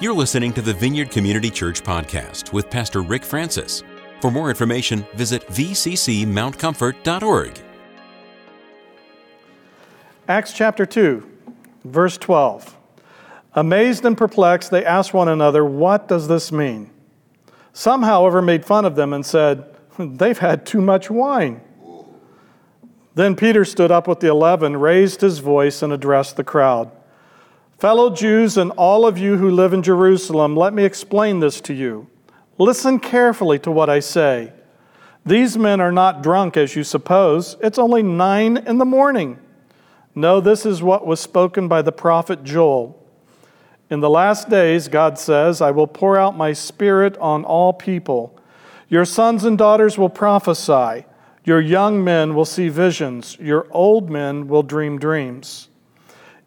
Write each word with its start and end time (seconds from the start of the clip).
You're 0.00 0.14
listening 0.14 0.52
to 0.54 0.62
the 0.62 0.72
Vineyard 0.72 1.10
Community 1.10 1.50
Church 1.50 1.82
podcast 1.82 2.54
with 2.54 2.70
Pastor 2.70 3.02
Rick 3.02 3.22
Francis. 3.22 3.82
For 4.22 4.30
more 4.30 4.48
information, 4.48 5.06
visit 5.12 5.46
vccmountcomfort.org. 5.48 7.60
Acts 10.26 10.54
chapter 10.54 10.86
2, 10.86 11.30
verse 11.84 12.16
12. 12.16 12.78
Amazed 13.52 14.06
and 14.06 14.16
perplexed, 14.16 14.70
they 14.70 14.86
asked 14.86 15.12
one 15.12 15.28
another, 15.28 15.66
What 15.66 16.08
does 16.08 16.28
this 16.28 16.50
mean? 16.50 16.90
Some, 17.74 18.02
however, 18.02 18.40
made 18.40 18.64
fun 18.64 18.86
of 18.86 18.96
them 18.96 19.12
and 19.12 19.26
said, 19.26 19.66
They've 19.98 20.38
had 20.38 20.64
too 20.64 20.80
much 20.80 21.10
wine. 21.10 21.60
Then 23.16 23.36
Peter 23.36 23.66
stood 23.66 23.90
up 23.90 24.08
with 24.08 24.20
the 24.20 24.28
eleven, 24.28 24.78
raised 24.78 25.20
his 25.20 25.40
voice, 25.40 25.82
and 25.82 25.92
addressed 25.92 26.38
the 26.38 26.44
crowd. 26.44 26.90
Fellow 27.80 28.10
Jews 28.10 28.58
and 28.58 28.72
all 28.72 29.06
of 29.06 29.16
you 29.16 29.38
who 29.38 29.50
live 29.50 29.72
in 29.72 29.82
Jerusalem, 29.82 30.54
let 30.54 30.74
me 30.74 30.84
explain 30.84 31.40
this 31.40 31.62
to 31.62 31.72
you. 31.72 32.08
Listen 32.58 33.00
carefully 33.00 33.58
to 33.60 33.70
what 33.70 33.88
I 33.88 34.00
say. 34.00 34.52
These 35.24 35.56
men 35.56 35.80
are 35.80 35.90
not 35.90 36.22
drunk 36.22 36.58
as 36.58 36.76
you 36.76 36.84
suppose. 36.84 37.56
It's 37.62 37.78
only 37.78 38.02
nine 38.02 38.58
in 38.58 38.76
the 38.76 38.84
morning. 38.84 39.38
No, 40.14 40.42
this 40.42 40.66
is 40.66 40.82
what 40.82 41.06
was 41.06 41.20
spoken 41.20 41.68
by 41.68 41.80
the 41.80 41.90
prophet 41.90 42.44
Joel. 42.44 43.02
In 43.88 44.00
the 44.00 44.10
last 44.10 44.50
days, 44.50 44.86
God 44.86 45.18
says, 45.18 45.62
I 45.62 45.70
will 45.70 45.86
pour 45.86 46.18
out 46.18 46.36
my 46.36 46.52
spirit 46.52 47.16
on 47.16 47.46
all 47.46 47.72
people. 47.72 48.38
Your 48.90 49.06
sons 49.06 49.44
and 49.44 49.56
daughters 49.56 49.96
will 49.96 50.10
prophesy. 50.10 51.06
Your 51.44 51.62
young 51.62 52.04
men 52.04 52.34
will 52.34 52.44
see 52.44 52.68
visions. 52.68 53.38
Your 53.40 53.66
old 53.70 54.10
men 54.10 54.48
will 54.48 54.62
dream 54.62 54.98
dreams. 54.98 55.69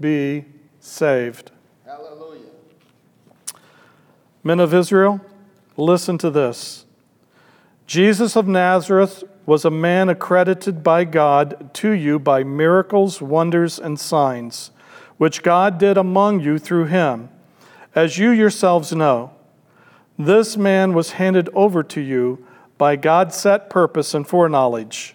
be 0.00 0.44
saved. 0.80 1.50
Hallelujah. 1.84 2.40
Men 4.42 4.60
of 4.60 4.74
Israel, 4.74 5.20
listen 5.76 6.18
to 6.18 6.30
this. 6.30 6.84
Jesus 7.86 8.36
of 8.36 8.46
Nazareth 8.48 9.24
was 9.46 9.64
a 9.64 9.70
man 9.70 10.08
accredited 10.08 10.82
by 10.82 11.04
God 11.04 11.70
to 11.74 11.90
you 11.90 12.18
by 12.18 12.42
miracles, 12.42 13.20
wonders, 13.20 13.78
and 13.78 14.00
signs, 14.00 14.70
which 15.18 15.42
God 15.42 15.78
did 15.78 15.98
among 15.98 16.40
you 16.40 16.58
through 16.58 16.86
him, 16.86 17.28
as 17.94 18.18
you 18.18 18.30
yourselves 18.30 18.92
know. 18.92 19.32
This 20.18 20.56
man 20.56 20.94
was 20.94 21.12
handed 21.12 21.48
over 21.52 21.82
to 21.82 22.00
you 22.00 22.46
by 22.78 22.96
God's 22.96 23.36
set 23.36 23.68
purpose 23.68 24.14
and 24.14 24.26
foreknowledge, 24.26 25.14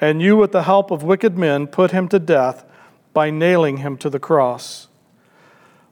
and 0.00 0.22
you, 0.22 0.36
with 0.36 0.52
the 0.52 0.62
help 0.62 0.90
of 0.90 1.02
wicked 1.02 1.36
men, 1.36 1.66
put 1.66 1.90
him 1.90 2.08
to 2.08 2.18
death 2.18 2.64
by 3.12 3.30
nailing 3.30 3.78
him 3.78 3.96
to 3.98 4.10
the 4.10 4.18
cross. 4.18 4.88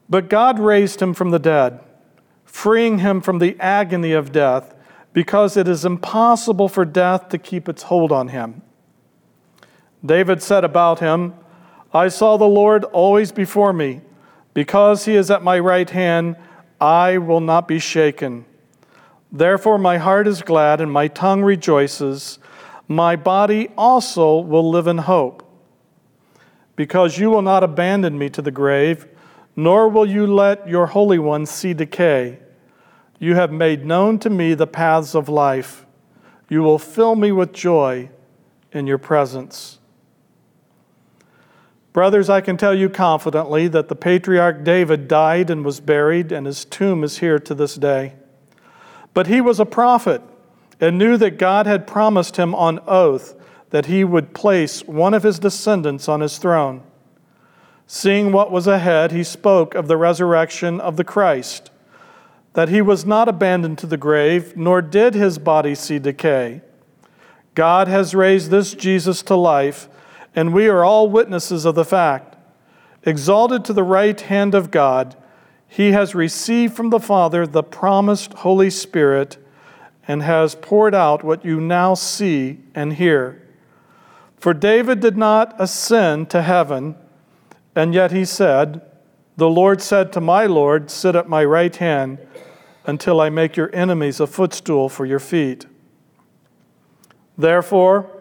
But 0.09 0.29
God 0.29 0.59
raised 0.59 1.01
him 1.01 1.13
from 1.13 1.31
the 1.31 1.39
dead, 1.39 1.79
freeing 2.45 2.99
him 2.99 3.21
from 3.21 3.39
the 3.39 3.57
agony 3.59 4.13
of 4.13 4.31
death, 4.31 4.73
because 5.13 5.57
it 5.57 5.67
is 5.67 5.83
impossible 5.83 6.69
for 6.69 6.85
death 6.85 7.29
to 7.29 7.37
keep 7.37 7.67
its 7.67 7.83
hold 7.83 8.11
on 8.11 8.29
him. 8.29 8.61
David 10.05 10.41
said 10.41 10.63
about 10.63 10.99
him, 10.99 11.33
I 11.93 12.07
saw 12.09 12.37
the 12.37 12.45
Lord 12.45 12.83
always 12.85 13.31
before 13.31 13.73
me. 13.73 14.01
Because 14.53 15.05
he 15.05 15.15
is 15.15 15.29
at 15.29 15.43
my 15.43 15.59
right 15.59 15.89
hand, 15.89 16.35
I 16.81 17.17
will 17.17 17.39
not 17.39 17.67
be 17.67 17.79
shaken. 17.79 18.45
Therefore, 19.31 19.77
my 19.77 19.97
heart 19.97 20.27
is 20.27 20.41
glad 20.41 20.81
and 20.81 20.91
my 20.91 21.07
tongue 21.07 21.43
rejoices. 21.43 22.39
My 22.87 23.15
body 23.15 23.69
also 23.77 24.39
will 24.39 24.69
live 24.69 24.87
in 24.87 24.99
hope 24.99 25.46
because 26.77 27.17
you 27.17 27.29
will 27.29 27.41
not 27.41 27.63
abandon 27.63 28.17
me 28.17 28.29
to 28.29 28.41
the 28.41 28.51
grave, 28.51 29.07
nor 29.57 29.89
will 29.89 30.05
you 30.05 30.25
let 30.25 30.69
your 30.69 30.85
Holy 30.85 31.19
One 31.19 31.45
see 31.45 31.73
decay. 31.73 32.39
You 33.19 33.35
have 33.35 33.51
made 33.51 33.83
known 33.83 34.19
to 34.19 34.29
me 34.29 34.53
the 34.53 34.67
paths 34.67 35.15
of 35.15 35.27
life. 35.27 35.85
You 36.47 36.61
will 36.61 36.79
fill 36.79 37.15
me 37.15 37.33
with 37.33 37.51
joy 37.51 38.09
in 38.71 38.87
your 38.87 38.99
presence. 38.99 39.79
Brothers, 41.93 42.29
I 42.29 42.41
can 42.41 42.57
tell 42.57 42.75
you 42.75 42.89
confidently 42.89 43.67
that 43.69 43.87
the 43.87 43.95
patriarch 43.95 44.63
David 44.63 45.07
died 45.07 45.49
and 45.49 45.65
was 45.65 45.79
buried, 45.79 46.31
and 46.31 46.45
his 46.45 46.63
tomb 46.63 47.03
is 47.03 47.17
here 47.17 47.39
to 47.39 47.55
this 47.55 47.73
day. 47.73 48.13
But 49.15 49.25
he 49.25 49.41
was 49.41 49.59
a 49.59 49.65
prophet 49.65 50.21
and 50.79 50.99
knew 50.99 51.17
that 51.17 51.39
God 51.39 51.65
had 51.65 51.87
promised 51.87 52.37
him 52.37 52.53
on 52.53 52.79
oath 52.85 53.33
that 53.69 53.87
he 53.87 54.03
would 54.03 54.33
place 54.33 54.83
one 54.83 55.13
of 55.13 55.23
his 55.23 55.39
descendants 55.39 56.07
on 56.07 56.21
his 56.21 56.37
throne. 56.37 56.81
Seeing 57.85 58.31
what 58.31 58.51
was 58.51 58.67
ahead, 58.67 59.11
he 59.11 59.23
spoke 59.23 59.73
of 59.75 59.87
the 59.87 59.97
resurrection 59.97 60.79
of 60.81 60.97
the 60.97 61.03
Christ, 61.03 61.71
that 62.53 62.69
he 62.69 62.81
was 62.81 63.05
not 63.05 63.29
abandoned 63.29 63.77
to 63.79 63.87
the 63.87 63.97
grave, 63.97 64.57
nor 64.57 64.81
did 64.81 65.13
his 65.13 65.37
body 65.37 65.75
see 65.75 65.99
decay. 65.99 66.61
God 67.55 67.87
has 67.87 68.13
raised 68.13 68.51
this 68.51 68.73
Jesus 68.73 69.21
to 69.23 69.35
life, 69.35 69.87
and 70.35 70.53
we 70.53 70.67
are 70.67 70.83
all 70.83 71.09
witnesses 71.09 71.65
of 71.65 71.75
the 71.75 71.85
fact. 71.85 72.35
Exalted 73.03 73.63
to 73.65 73.73
the 73.73 73.83
right 73.83 74.19
hand 74.19 74.53
of 74.53 74.69
God, 74.69 75.15
he 75.67 75.91
has 75.91 76.13
received 76.13 76.75
from 76.75 76.89
the 76.89 76.99
Father 76.99 77.47
the 77.47 77.63
promised 77.63 78.33
Holy 78.33 78.69
Spirit 78.69 79.37
and 80.07 80.23
has 80.23 80.55
poured 80.55 80.95
out 80.95 81.23
what 81.23 81.43
you 81.43 81.59
now 81.59 81.93
see 81.93 82.59
and 82.75 82.93
hear. 82.93 83.41
For 84.37 84.53
David 84.53 84.99
did 84.99 85.17
not 85.17 85.55
ascend 85.59 86.29
to 86.29 86.41
heaven, 86.41 86.95
and 87.75 87.93
yet 87.93 88.11
he 88.11 88.23
said, 88.23 88.81
The 89.35 89.49
Lord 89.49 89.81
said 89.81 90.13
to 90.13 90.21
my 90.21 90.45
Lord, 90.45 90.91
Sit 90.91 91.15
at 91.15 91.27
my 91.27 91.43
right 91.43 91.75
hand 91.75 92.19
until 92.85 93.19
I 93.19 93.29
make 93.29 93.57
your 93.57 93.75
enemies 93.75 94.19
a 94.19 94.27
footstool 94.27 94.89
for 94.89 95.05
your 95.05 95.19
feet. 95.19 95.65
Therefore, 97.37 98.11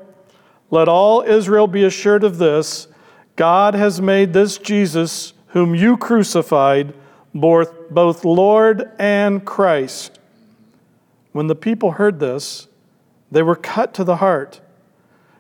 let 0.71 0.88
all 0.88 1.22
Israel 1.22 1.66
be 1.66 1.84
assured 1.84 2.25
of 2.25 2.38
this 2.38 2.88
God 3.37 3.75
has 3.75 4.00
made 4.00 4.33
this 4.33 4.56
Jesus, 4.56 5.34
whom 5.48 5.75
you 5.75 5.98
crucified, 5.98 6.94
both 7.34 8.25
Lord 8.25 8.91
and 8.98 9.44
Christ. 9.44 10.19
When 11.33 11.47
the 11.47 11.54
people 11.54 11.93
heard 11.93 12.19
this, 12.19 12.66
they 13.31 13.43
were 13.43 13.56
cut 13.56 13.93
to 13.94 14.04
the 14.04 14.16
heart 14.16 14.60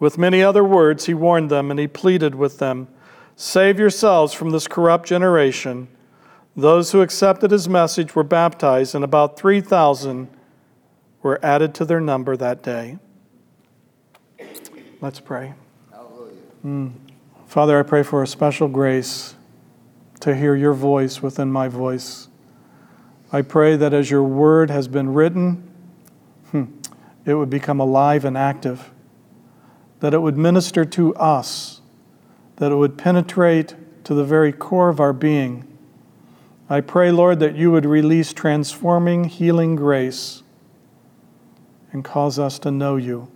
With 0.00 0.16
many 0.16 0.42
other 0.42 0.64
words, 0.64 1.06
he 1.06 1.14
warned 1.14 1.50
them 1.50 1.70
and 1.70 1.78
he 1.78 1.86
pleaded 1.86 2.34
with 2.34 2.58
them 2.58 2.88
Save 3.36 3.78
yourselves 3.78 4.34
from 4.34 4.50
this 4.50 4.68
corrupt 4.68 5.06
generation. 5.06 5.88
Those 6.54 6.92
who 6.92 7.00
accepted 7.00 7.50
his 7.50 7.70
message 7.70 8.14
were 8.14 8.22
baptized, 8.22 8.94
and 8.94 9.02
about 9.02 9.38
3,000 9.38 10.28
were 11.22 11.42
added 11.42 11.74
to 11.76 11.86
their 11.86 12.02
number 12.02 12.36
that 12.36 12.62
day. 12.62 12.98
Let's 15.00 15.20
pray. 15.20 15.54
Mm. 16.62 16.92
Father, 17.46 17.78
I 17.78 17.82
pray 17.82 18.02
for 18.02 18.22
a 18.22 18.26
special 18.26 18.68
grace 18.68 19.36
to 20.20 20.36
hear 20.36 20.54
your 20.54 20.74
voice 20.74 21.22
within 21.22 21.50
my 21.50 21.68
voice. 21.68 22.28
I 23.32 23.40
pray 23.40 23.76
that 23.76 23.94
as 23.94 24.10
your 24.10 24.24
word 24.24 24.68
has 24.68 24.86
been 24.86 25.14
written, 25.14 25.70
hmm, 26.50 26.64
it 27.24 27.32
would 27.32 27.48
become 27.48 27.80
alive 27.80 28.26
and 28.26 28.36
active 28.36 28.90
that 30.00 30.14
it 30.14 30.18
would 30.18 30.36
minister 30.36 30.84
to 30.84 31.14
us, 31.14 31.80
that 32.56 32.72
it 32.72 32.76
would 32.76 32.98
penetrate 32.98 33.74
to 34.04 34.14
the 34.14 34.24
very 34.24 34.52
core 34.52 34.88
of 34.88 35.00
our 35.00 35.12
being, 35.12 35.66
I 36.72 36.80
pray, 36.80 37.10
Lord, 37.10 37.40
that 37.40 37.56
you 37.56 37.72
would 37.72 37.84
release 37.84 38.32
transforming, 38.32 39.24
healing 39.24 39.74
grace 39.74 40.44
and 41.92 42.04
cause 42.04 42.38
us 42.38 42.60
to 42.60 42.70
know 42.70 42.94
you 42.94 43.28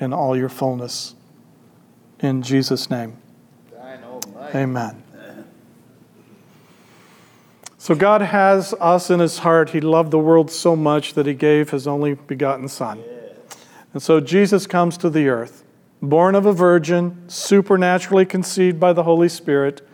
in 0.00 0.12
all 0.12 0.36
your 0.36 0.48
fullness. 0.48 1.14
In 2.18 2.42
Jesus' 2.42 2.90
name. 2.90 3.16
Amen. 4.56 5.04
So, 7.78 7.94
God 7.94 8.22
has 8.22 8.74
us 8.80 9.10
in 9.10 9.20
His 9.20 9.38
heart. 9.38 9.70
He 9.70 9.80
loved 9.80 10.10
the 10.10 10.18
world 10.18 10.50
so 10.50 10.74
much 10.74 11.14
that 11.14 11.26
He 11.26 11.34
gave 11.34 11.70
His 11.70 11.86
only 11.86 12.14
begotten 12.14 12.66
Son. 12.66 13.00
And 13.96 14.02
so, 14.02 14.20
Jesus 14.20 14.66
comes 14.66 14.98
to 14.98 15.08
the 15.08 15.28
earth, 15.28 15.64
born 16.02 16.34
of 16.34 16.44
a 16.44 16.52
virgin, 16.52 17.24
supernaturally 17.28 18.26
conceived 18.26 18.78
by 18.78 18.92
the 18.92 19.04
Holy 19.04 19.30
Spirit, 19.30 19.88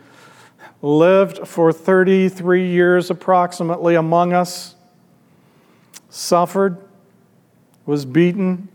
lived 0.81 1.47
for 1.47 1.71
33 1.71 2.67
years 2.67 3.09
approximately 3.09 3.95
among 3.95 4.33
us, 4.33 4.75
suffered, 6.09 6.83
was 7.85 8.03
beaten, 8.03 8.67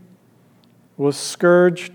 was 0.96 1.18
scourged, 1.18 1.92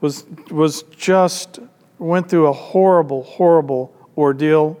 was, 0.00 0.24
was 0.50 0.84
just 0.84 1.58
went 1.98 2.30
through 2.30 2.46
a 2.46 2.54
horrible, 2.54 3.22
horrible 3.24 3.94
ordeal, 4.16 4.80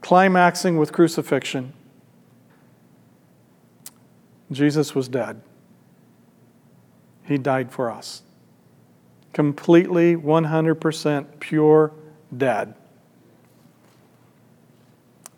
climaxing 0.00 0.76
with 0.76 0.92
crucifixion. 0.92 1.72
Jesus 4.50 4.92
was 4.92 5.06
dead. 5.06 5.40
He 7.24 7.38
died 7.38 7.72
for 7.72 7.90
us. 7.90 8.22
Completely, 9.32 10.14
100% 10.14 11.40
pure 11.40 11.92
dead. 12.36 12.74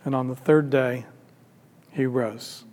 And 0.05 0.15
on 0.15 0.29
the 0.29 0.37
third 0.37 0.71
day, 0.71 1.07
he 1.93 2.07
rose. 2.07 2.65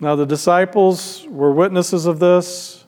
Now, 0.00 0.16
the 0.16 0.26
disciples 0.26 1.26
were 1.28 1.52
witnesses 1.52 2.06
of 2.06 2.20
this. 2.20 2.84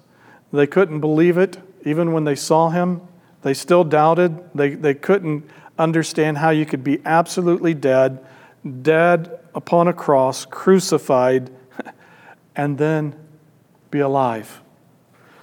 They 0.53 0.67
couldn't 0.67 1.01
believe 1.01 1.37
it. 1.37 1.59
Even 1.85 2.13
when 2.13 2.25
they 2.25 2.35
saw 2.35 2.71
him, 2.71 3.03
they 3.43 3.53
still 3.53 3.85
doubted. 3.85 4.39
They, 4.55 4.71
they 4.71 4.95
couldn't 4.95 5.49
understand 5.79 6.39
how 6.39 6.51
you 6.51 6.65
could 6.65 6.83
be 6.83 7.01
absolutely 7.05 7.75
dead, 7.75 8.25
dead 8.83 9.41
upon 9.55 9.89
a 9.89 9.93
cross, 9.93 10.47
crucified, 10.47 11.51
and 12.57 12.79
then 12.79 13.15
be 13.93 14.01
alive. 14.01 14.61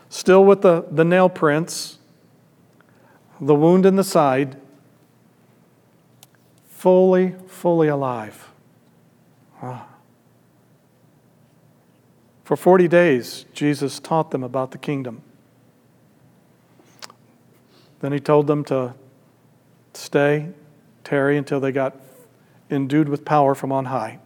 Still 0.09 0.43
with 0.43 0.63
the, 0.63 0.85
the 0.91 1.05
nail 1.05 1.29
prints, 1.29 1.99
the 3.39 3.55
wound 3.55 3.85
in 3.85 3.95
the 3.95 4.03
side, 4.03 4.57
fully, 6.67 7.35
fully 7.47 7.87
alive. 7.87 8.49
Ah. 9.61 9.87
For 12.43 12.57
40 12.57 12.87
days, 12.87 13.45
Jesus 13.53 13.99
taught 13.99 14.31
them 14.31 14.43
about 14.43 14.71
the 14.71 14.77
kingdom. 14.77 15.21
Then 17.99 18.11
he 18.11 18.19
told 18.19 18.47
them 18.47 18.63
to 18.65 18.95
stay, 19.93 20.49
tarry 21.03 21.37
until 21.37 21.59
they 21.59 21.71
got 21.71 21.95
endued 22.71 23.09
with 23.09 23.25
power 23.25 23.53
from 23.53 23.71
on 23.71 23.85
high. 23.85 24.19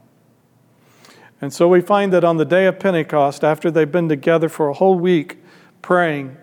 And 1.41 1.53
so 1.53 1.67
we 1.67 1.81
find 1.81 2.13
that 2.13 2.23
on 2.23 2.37
the 2.37 2.45
day 2.45 2.65
of 2.67 2.79
Pentecost, 2.79 3.43
after 3.43 3.69
they've 3.69 3.91
been 3.91 4.07
together 4.07 4.49
for 4.49 4.69
a 4.69 4.73
whole 4.73 4.97
week 4.97 5.37
praying, 5.81 6.37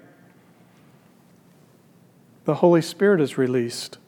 the 2.45 2.57
Holy 2.57 2.83
Spirit 2.83 3.21
is 3.21 3.39
released. 3.39 3.99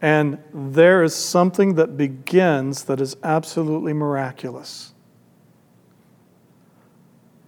And 0.00 0.38
there 0.52 1.02
is 1.02 1.14
something 1.14 1.76
that 1.76 1.96
begins 1.96 2.84
that 2.84 3.00
is 3.00 3.16
absolutely 3.22 3.92
miraculous. 3.92 4.92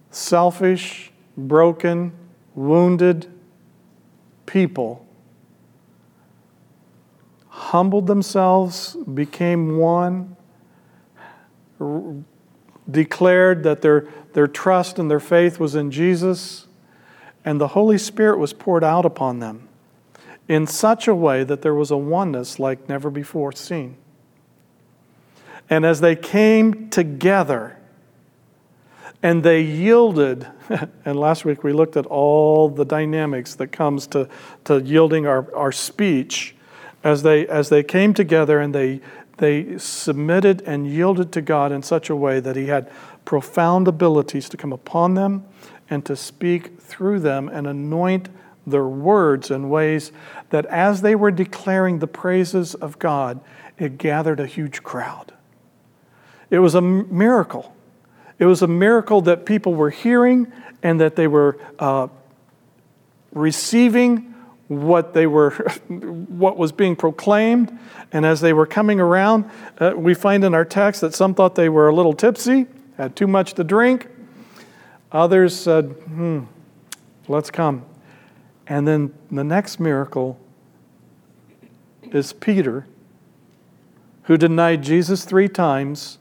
Selfish, 0.09 1.11
broken, 1.37 2.13
wounded, 2.55 3.27
people 4.45 5.05
humbled 7.55 8.05
themselves, 8.05 8.95
became 9.13 9.77
one, 9.77 10.35
declared 12.89 13.63
that 13.63 13.81
their, 13.81 14.07
their 14.33 14.47
trust 14.47 14.99
and 14.99 15.09
their 15.09 15.19
faith 15.19 15.59
was 15.59 15.75
in 15.75 15.91
Jesus, 15.91 16.67
and 17.43 17.59
the 17.59 17.69
Holy 17.69 17.97
Spirit 17.97 18.39
was 18.39 18.53
poured 18.53 18.83
out 18.83 19.05
upon 19.05 19.39
them 19.39 19.67
in 20.47 20.67
such 20.67 21.07
a 21.07 21.15
way 21.15 21.43
that 21.43 21.61
there 21.61 21.73
was 21.73 21.91
a 21.91 21.97
oneness 21.97 22.59
like 22.59 22.87
never 22.87 23.09
before 23.09 23.51
seen. 23.51 23.97
And 25.69 25.85
as 25.85 26.01
they 26.01 26.15
came 26.15 26.89
together, 26.89 27.77
and 29.23 29.43
they 29.43 29.61
yielded 29.61 30.47
and 31.05 31.19
last 31.19 31.45
week 31.45 31.63
we 31.63 31.73
looked 31.73 31.97
at 31.97 32.05
all 32.05 32.69
the 32.69 32.85
dynamics 32.85 33.55
that 33.55 33.67
comes 33.67 34.07
to, 34.07 34.27
to 34.63 34.81
yielding 34.81 35.27
our, 35.27 35.53
our 35.55 35.71
speech 35.71 36.55
as 37.03 37.23
they 37.23 37.47
as 37.47 37.69
they 37.69 37.83
came 37.83 38.13
together 38.13 38.59
and 38.59 38.73
they 38.73 38.99
they 39.37 39.77
submitted 39.77 40.61
and 40.61 40.87
yielded 40.87 41.31
to 41.33 41.41
God 41.41 41.71
in 41.71 41.83
such 41.83 42.09
a 42.09 42.15
way 42.15 42.39
that 42.39 42.55
he 42.55 42.67
had 42.67 42.89
profound 43.25 43.87
abilities 43.87 44.47
to 44.49 44.57
come 44.57 44.71
upon 44.71 45.15
them 45.15 45.45
and 45.89 46.05
to 46.05 46.15
speak 46.15 46.79
through 46.79 47.19
them 47.19 47.49
and 47.49 47.67
anoint 47.67 48.29
their 48.65 48.87
words 48.87 49.51
in 49.51 49.69
ways 49.69 50.11
that 50.49 50.65
as 50.67 51.01
they 51.01 51.15
were 51.15 51.31
declaring 51.31 51.99
the 51.99 52.07
praises 52.07 52.75
of 52.75 52.97
God, 52.97 53.39
it 53.77 53.97
gathered 53.97 54.39
a 54.39 54.45
huge 54.45 54.83
crowd. 54.83 55.33
It 56.49 56.59
was 56.59 56.75
a 56.75 56.81
miracle. 56.81 57.75
It 58.39 58.45
was 58.45 58.61
a 58.61 58.67
miracle 58.67 59.21
that 59.21 59.45
people 59.45 59.73
were 59.73 59.89
hearing 59.89 60.51
and 60.81 60.99
that 61.01 61.15
they 61.15 61.27
were 61.27 61.57
uh, 61.79 62.07
receiving 63.33 64.34
what 64.67 65.13
they 65.13 65.27
were 65.27 65.51
what 65.87 66.57
was 66.57 66.71
being 66.71 66.95
proclaimed. 66.95 67.77
And 68.11 68.25
as 68.25 68.41
they 68.41 68.53
were 68.53 68.65
coming 68.65 68.99
around 68.99 69.49
uh, 69.79 69.93
we 69.95 70.13
find 70.13 70.43
in 70.43 70.53
our 70.53 70.65
text 70.65 71.01
that 71.01 71.13
some 71.13 71.33
thought 71.33 71.55
they 71.55 71.69
were 71.69 71.87
a 71.87 71.95
little 71.95 72.13
tipsy 72.13 72.67
had 72.97 73.15
too 73.15 73.27
much 73.27 73.53
to 73.55 73.63
drink. 73.63 74.07
Others 75.11 75.55
said 75.55 75.85
hmm 75.85 76.43
let's 77.27 77.51
come. 77.51 77.85
And 78.67 78.87
then 78.87 79.13
the 79.31 79.43
next 79.43 79.79
miracle 79.79 80.39
is 82.11 82.33
peter 82.33 82.87
who 84.23 84.37
denied 84.37 84.83
jesus 84.83 85.25
three 85.25 85.49
times 85.49 86.19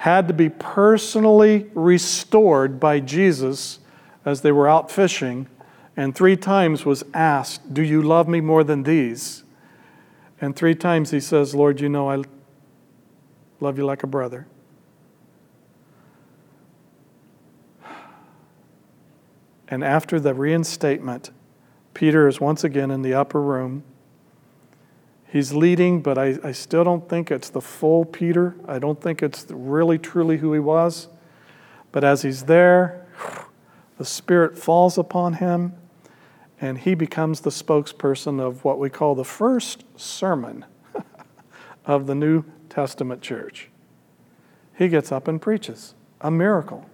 had 0.00 0.26
to 0.26 0.32
be 0.32 0.48
personally 0.48 1.70
restored 1.74 2.80
by 2.80 2.98
Jesus 2.98 3.80
as 4.24 4.40
they 4.40 4.50
were 4.50 4.66
out 4.66 4.90
fishing, 4.90 5.46
and 6.00 6.14
three 6.14 6.34
times 6.34 6.86
was 6.86 7.04
asked, 7.12 7.74
Do 7.74 7.82
you 7.82 8.00
love 8.00 8.26
me 8.26 8.40
more 8.40 8.64
than 8.64 8.84
these? 8.84 9.44
And 10.40 10.56
three 10.56 10.74
times 10.74 11.10
he 11.10 11.20
says, 11.20 11.54
Lord, 11.54 11.78
you 11.78 11.90
know 11.90 12.08
I 12.10 12.22
love 13.60 13.76
you 13.76 13.84
like 13.84 14.02
a 14.02 14.06
brother. 14.06 14.46
And 19.68 19.84
after 19.84 20.18
the 20.18 20.32
reinstatement, 20.32 21.32
Peter 21.92 22.26
is 22.26 22.40
once 22.40 22.64
again 22.64 22.90
in 22.90 23.02
the 23.02 23.12
upper 23.12 23.42
room 23.42 23.84
He's 25.30 25.52
leading, 25.52 26.00
but 26.00 26.18
I, 26.18 26.38
I 26.42 26.52
still 26.52 26.82
don't 26.82 27.08
think 27.08 27.30
it's 27.30 27.50
the 27.50 27.60
full 27.60 28.04
Peter. 28.04 28.56
I 28.66 28.80
don't 28.80 29.00
think 29.00 29.22
it's 29.22 29.46
really 29.48 29.96
truly 29.96 30.38
who 30.38 30.52
he 30.54 30.58
was. 30.58 31.08
But 31.92 32.02
as 32.02 32.22
he's 32.22 32.44
there, 32.44 33.06
the 33.96 34.04
Spirit 34.04 34.58
falls 34.58 34.98
upon 34.98 35.34
him, 35.34 35.74
and 36.60 36.78
he 36.78 36.94
becomes 36.94 37.40
the 37.40 37.50
spokesperson 37.50 38.38
of 38.38 38.64
what 38.64 38.78
we 38.78 38.90
call 38.90 39.14
the 39.14 39.24
first 39.24 39.84
sermon 39.96 40.64
of 41.86 42.06
the 42.06 42.14
New 42.14 42.44
Testament 42.68 43.22
church. 43.22 43.70
He 44.76 44.88
gets 44.88 45.10
up 45.10 45.26
and 45.26 45.40
preaches 45.40 45.94
a 46.20 46.30
miracle. 46.30 46.88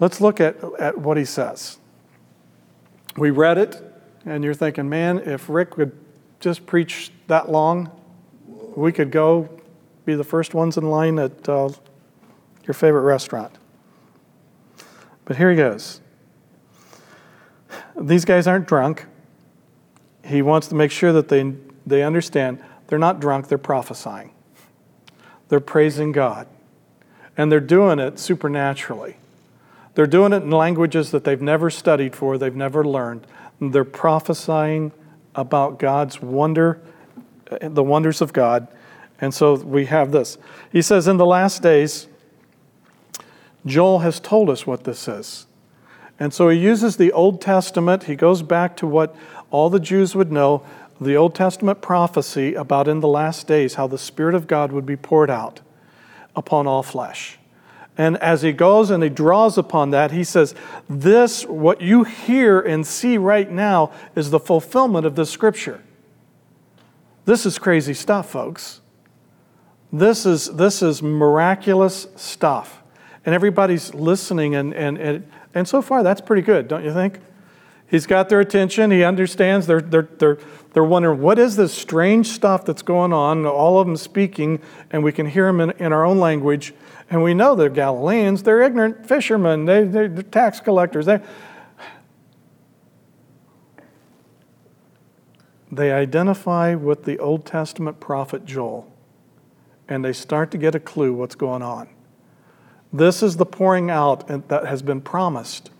Let's 0.00 0.20
look 0.20 0.40
at, 0.40 0.56
at 0.78 0.98
what 0.98 1.16
he 1.16 1.24
says. 1.24 1.78
We 3.16 3.30
read 3.30 3.58
it, 3.58 3.82
and 4.24 4.44
you're 4.44 4.54
thinking, 4.54 4.88
man, 4.88 5.18
if 5.18 5.48
Rick 5.48 5.76
would 5.76 5.92
just 6.40 6.66
preach 6.66 7.10
that 7.26 7.50
long, 7.50 7.90
we 8.76 8.92
could 8.92 9.10
go 9.10 9.48
be 10.04 10.14
the 10.14 10.24
first 10.24 10.54
ones 10.54 10.76
in 10.76 10.88
line 10.88 11.18
at 11.18 11.48
uh, 11.48 11.68
your 12.64 12.74
favorite 12.74 13.02
restaurant. 13.02 13.52
But 15.24 15.36
here 15.36 15.50
he 15.50 15.56
goes. 15.56 16.00
These 18.00 18.24
guys 18.24 18.46
aren't 18.46 18.66
drunk. 18.66 19.06
He 20.24 20.42
wants 20.42 20.68
to 20.68 20.74
make 20.74 20.90
sure 20.90 21.12
that 21.12 21.28
they, 21.28 21.54
they 21.86 22.02
understand 22.02 22.62
they're 22.86 22.98
not 22.98 23.20
drunk, 23.20 23.48
they're 23.48 23.58
prophesying. 23.58 24.32
They're 25.48 25.60
praising 25.60 26.12
God. 26.12 26.46
And 27.36 27.50
they're 27.50 27.60
doing 27.60 27.98
it 27.98 28.18
supernaturally. 28.18 29.16
They're 29.94 30.06
doing 30.06 30.32
it 30.32 30.42
in 30.42 30.50
languages 30.50 31.10
that 31.10 31.24
they've 31.24 31.42
never 31.42 31.70
studied 31.70 32.14
for, 32.14 32.38
they've 32.38 32.54
never 32.54 32.84
learned. 32.84 33.26
They're 33.60 33.84
prophesying 33.84 34.92
about 35.34 35.78
God's 35.78 36.22
wonder, 36.22 36.80
the 37.60 37.82
wonders 37.82 38.20
of 38.20 38.32
God. 38.32 38.68
And 39.20 39.34
so 39.34 39.54
we 39.54 39.86
have 39.86 40.12
this. 40.12 40.38
He 40.70 40.82
says, 40.82 41.08
In 41.08 41.16
the 41.16 41.26
last 41.26 41.62
days, 41.62 42.06
Joel 43.66 44.00
has 44.00 44.20
told 44.20 44.48
us 44.48 44.66
what 44.66 44.84
this 44.84 45.08
is. 45.08 45.47
And 46.18 46.34
so 46.34 46.48
he 46.48 46.58
uses 46.58 46.96
the 46.96 47.12
Old 47.12 47.40
Testament. 47.40 48.04
He 48.04 48.16
goes 48.16 48.42
back 48.42 48.76
to 48.78 48.86
what 48.86 49.14
all 49.50 49.70
the 49.70 49.80
Jews 49.80 50.14
would 50.14 50.32
know 50.32 50.64
the 51.00 51.16
Old 51.16 51.34
Testament 51.34 51.80
prophecy 51.80 52.54
about 52.54 52.88
in 52.88 53.00
the 53.00 53.08
last 53.08 53.46
days 53.46 53.74
how 53.74 53.86
the 53.86 53.98
Spirit 53.98 54.34
of 54.34 54.46
God 54.46 54.72
would 54.72 54.86
be 54.86 54.96
poured 54.96 55.30
out 55.30 55.60
upon 56.34 56.66
all 56.66 56.82
flesh. 56.82 57.38
And 57.96 58.16
as 58.18 58.42
he 58.42 58.52
goes 58.52 58.90
and 58.90 59.02
he 59.02 59.08
draws 59.08 59.58
upon 59.58 59.90
that, 59.90 60.12
he 60.12 60.22
says, 60.22 60.54
This, 60.88 61.44
what 61.44 61.80
you 61.80 62.04
hear 62.04 62.60
and 62.60 62.86
see 62.86 63.18
right 63.18 63.50
now, 63.50 63.92
is 64.14 64.30
the 64.30 64.38
fulfillment 64.38 65.04
of 65.04 65.16
this 65.16 65.30
scripture. 65.30 65.82
This 67.24 67.44
is 67.44 67.58
crazy 67.58 67.94
stuff, 67.94 68.30
folks. 68.30 68.80
This 69.92 70.26
is, 70.26 70.46
this 70.54 70.80
is 70.80 71.02
miraculous 71.02 72.06
stuff. 72.14 72.82
And 73.26 73.34
everybody's 73.34 73.92
listening, 73.94 74.54
and, 74.54 74.72
and, 74.74 74.96
and, 74.96 75.30
and 75.54 75.66
so 75.66 75.82
far 75.82 76.02
that's 76.02 76.20
pretty 76.20 76.42
good, 76.42 76.68
don't 76.68 76.84
you 76.84 76.92
think? 76.92 77.20
He's 77.90 78.06
got 78.06 78.28
their 78.28 78.40
attention. 78.40 78.90
He 78.90 79.02
understands. 79.02 79.66
They're, 79.66 79.80
they're, 79.80 80.08
they're, 80.18 80.38
they're 80.74 80.84
wondering, 80.84 81.22
what 81.22 81.38
is 81.38 81.56
this 81.56 81.72
strange 81.72 82.26
stuff 82.26 82.66
that's 82.66 82.82
going 82.82 83.14
on? 83.14 83.46
All 83.46 83.80
of 83.80 83.86
them 83.86 83.96
speaking, 83.96 84.60
and 84.90 85.02
we 85.02 85.10
can 85.10 85.26
hear 85.26 85.46
them 85.46 85.60
in, 85.60 85.70
in 85.78 85.92
our 85.92 86.04
own 86.04 86.18
language. 86.18 86.74
And 87.08 87.22
we 87.22 87.32
know 87.32 87.54
they're 87.54 87.70
Galileans. 87.70 88.42
They're 88.42 88.60
ignorant 88.60 89.06
fishermen. 89.06 89.64
They, 89.64 89.84
they're 89.84 90.08
tax 90.08 90.60
collectors. 90.60 91.06
They, 91.06 91.20
they 95.72 95.90
identify 95.90 96.74
with 96.74 97.04
the 97.04 97.18
Old 97.18 97.46
Testament 97.46 98.00
prophet 98.00 98.44
Joel, 98.44 98.92
and 99.88 100.04
they 100.04 100.12
start 100.12 100.50
to 100.50 100.58
get 100.58 100.74
a 100.74 100.80
clue 100.80 101.14
what's 101.14 101.34
going 101.34 101.62
on. 101.62 101.88
This 102.92 103.22
is 103.22 103.36
the 103.36 103.46
pouring 103.46 103.90
out 103.90 104.48
that 104.48 104.66
has 104.66 104.82
been 104.82 105.00
promised. 105.00 105.70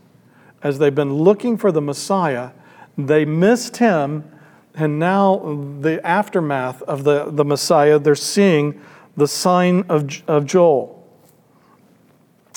As 0.63 0.79
they've 0.79 0.95
been 0.95 1.15
looking 1.15 1.57
for 1.57 1.73
the 1.73 1.81
Messiah, 1.81 2.51
they 2.97 3.25
missed 3.25 3.77
him, 3.79 4.31
and 4.75 4.99
now 4.99 5.77
the 5.81 6.05
aftermath 6.07 6.83
of 6.83 7.05
the, 7.05 7.31
the 7.31 7.45
Messiah, 7.45 7.99
they're 7.99 8.15
seeing 8.15 8.81
the 9.17 9.29
sign 9.29 9.85
of, 9.89 10.23
of 10.29 10.47
Joel. 10.47 10.95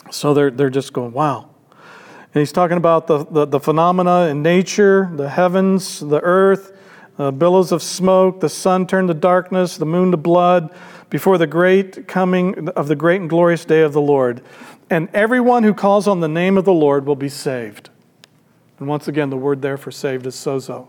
So 0.09 0.33
they're, 0.33 0.51
they're 0.51 0.69
just 0.69 0.93
going, 0.93 1.13
wow. 1.13 1.49
And 2.33 2.39
he's 2.39 2.51
talking 2.51 2.77
about 2.77 3.07
the, 3.07 3.25
the, 3.25 3.45
the 3.45 3.59
phenomena 3.59 4.27
in 4.27 4.41
nature, 4.41 5.09
the 5.13 5.29
heavens, 5.29 5.99
the 5.99 6.19
earth, 6.21 6.77
uh, 7.17 7.29
billows 7.29 7.71
of 7.71 7.83
smoke, 7.83 8.39
the 8.39 8.49
sun 8.49 8.87
turned 8.87 9.09
to 9.09 9.13
darkness, 9.13 9.77
the 9.77 9.85
moon 9.85 10.11
to 10.11 10.17
blood, 10.17 10.73
before 11.11 11.37
the 11.37 11.45
great 11.45 12.07
coming 12.07 12.69
of 12.69 12.87
the 12.87 12.95
great 12.95 13.21
and 13.21 13.29
glorious 13.29 13.63
day 13.65 13.81
of 13.81 13.93
the 13.93 14.01
Lord. 14.01 14.41
And 14.89 15.09
everyone 15.13 15.61
who 15.61 15.75
calls 15.75 16.07
on 16.07 16.21
the 16.21 16.27
name 16.27 16.57
of 16.57 16.65
the 16.65 16.73
Lord 16.73 17.05
will 17.05 17.15
be 17.15 17.29
saved. 17.29 17.91
And 18.79 18.87
once 18.87 19.07
again, 19.07 19.29
the 19.29 19.37
word 19.37 19.61
there 19.61 19.77
for 19.77 19.91
saved 19.91 20.25
is 20.25 20.35
sozo, 20.35 20.87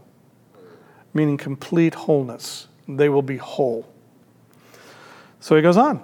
meaning 1.12 1.36
complete 1.36 1.94
wholeness. 1.94 2.68
They 2.88 3.10
will 3.10 3.22
be 3.22 3.36
whole. 3.36 3.92
So 5.40 5.56
he 5.56 5.62
goes 5.62 5.76
on. 5.76 6.00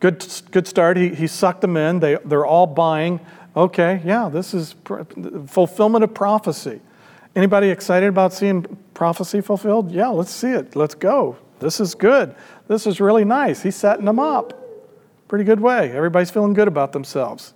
Good, 0.00 0.24
good 0.52 0.66
start. 0.66 0.96
He, 0.96 1.10
he 1.10 1.26
sucked 1.26 1.60
them 1.60 1.76
in. 1.76 2.00
They, 2.00 2.16
they're 2.24 2.46
all 2.46 2.66
buying. 2.66 3.20
Okay, 3.56 4.00
yeah, 4.04 4.28
this 4.28 4.54
is 4.54 4.72
pr- 4.72 5.02
fulfillment 5.46 6.04
of 6.04 6.14
prophecy. 6.14 6.80
Anybody 7.34 7.70
excited 7.70 8.08
about 8.08 8.32
seeing 8.32 8.64
prophecy 8.94 9.40
fulfilled? 9.40 9.90
Yeah, 9.90 10.08
let's 10.08 10.30
see 10.30 10.50
it. 10.50 10.76
Let's 10.76 10.94
go. 10.94 11.36
This 11.62 11.80
is 11.80 11.94
good. 11.94 12.34
This 12.68 12.86
is 12.86 13.00
really 13.00 13.24
nice. 13.24 13.62
He's 13.62 13.76
setting 13.76 14.04
them 14.04 14.18
up. 14.18 14.58
Pretty 15.28 15.44
good 15.44 15.60
way. 15.60 15.92
Everybody's 15.92 16.30
feeling 16.30 16.52
good 16.52 16.68
about 16.68 16.92
themselves. 16.92 17.54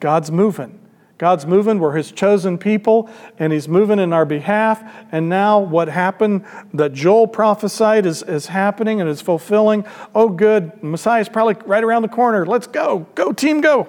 God's 0.00 0.30
moving. 0.30 0.80
God's 1.18 1.44
moving. 1.46 1.80
We're 1.80 1.96
His 1.96 2.12
chosen 2.12 2.56
people, 2.56 3.10
and 3.38 3.52
He's 3.52 3.68
moving 3.68 3.98
in 3.98 4.12
our 4.12 4.24
behalf. 4.24 4.82
And 5.12 5.28
now, 5.28 5.58
what 5.58 5.88
happened 5.88 6.46
that 6.72 6.92
Joel 6.92 7.26
prophesied 7.26 8.06
is, 8.06 8.22
is 8.22 8.46
happening 8.46 9.00
and 9.00 9.10
is 9.10 9.20
fulfilling. 9.20 9.84
Oh, 10.14 10.28
good. 10.28 10.82
Messiah's 10.82 11.28
probably 11.28 11.56
right 11.66 11.82
around 11.82 12.02
the 12.02 12.08
corner. 12.08 12.46
Let's 12.46 12.68
go. 12.68 13.00
Go, 13.14 13.32
team, 13.32 13.60
go. 13.60 13.88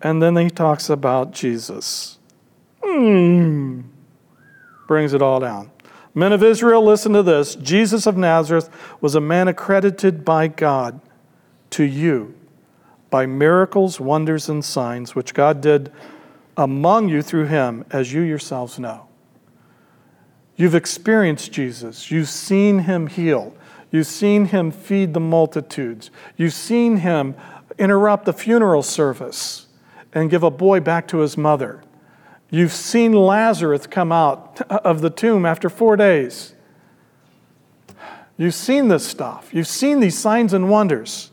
And 0.00 0.22
then 0.22 0.36
he 0.36 0.48
talks 0.48 0.88
about 0.88 1.32
Jesus. 1.32 2.18
Hmm. 2.82 3.80
Brings 4.86 5.12
it 5.12 5.20
all 5.20 5.40
down. 5.40 5.70
Men 6.14 6.32
of 6.32 6.42
Israel, 6.42 6.84
listen 6.84 7.12
to 7.12 7.22
this. 7.22 7.54
Jesus 7.54 8.06
of 8.06 8.16
Nazareth 8.16 8.70
was 9.00 9.14
a 9.14 9.20
man 9.20 9.48
accredited 9.48 10.24
by 10.24 10.48
God 10.48 11.00
to 11.70 11.84
you 11.84 12.34
by 13.10 13.26
miracles, 13.26 14.00
wonders, 14.00 14.48
and 14.48 14.64
signs 14.64 15.14
which 15.14 15.34
God 15.34 15.60
did 15.60 15.92
among 16.56 17.08
you 17.08 17.22
through 17.22 17.46
him, 17.46 17.84
as 17.90 18.12
you 18.12 18.20
yourselves 18.20 18.78
know. 18.78 19.06
You've 20.56 20.74
experienced 20.74 21.52
Jesus, 21.52 22.10
you've 22.10 22.28
seen 22.28 22.80
him 22.80 23.06
heal, 23.06 23.54
you've 23.90 24.08
seen 24.08 24.46
him 24.46 24.70
feed 24.70 25.14
the 25.14 25.20
multitudes, 25.20 26.10
you've 26.36 26.52
seen 26.52 26.98
him 26.98 27.36
interrupt 27.78 28.24
the 28.24 28.32
funeral 28.32 28.82
service 28.82 29.68
and 30.12 30.30
give 30.30 30.42
a 30.42 30.50
boy 30.50 30.80
back 30.80 31.06
to 31.08 31.18
his 31.18 31.36
mother. 31.36 31.82
You've 32.50 32.72
seen 32.72 33.12
Lazarus 33.12 33.86
come 33.86 34.10
out 34.10 34.60
of 34.70 35.00
the 35.02 35.10
tomb 35.10 35.44
after 35.44 35.68
four 35.68 35.96
days. 35.96 36.54
You've 38.38 38.54
seen 38.54 38.88
this 38.88 39.06
stuff. 39.06 39.50
You've 39.52 39.66
seen 39.66 40.00
these 40.00 40.16
signs 40.16 40.52
and 40.52 40.70
wonders. 40.70 41.30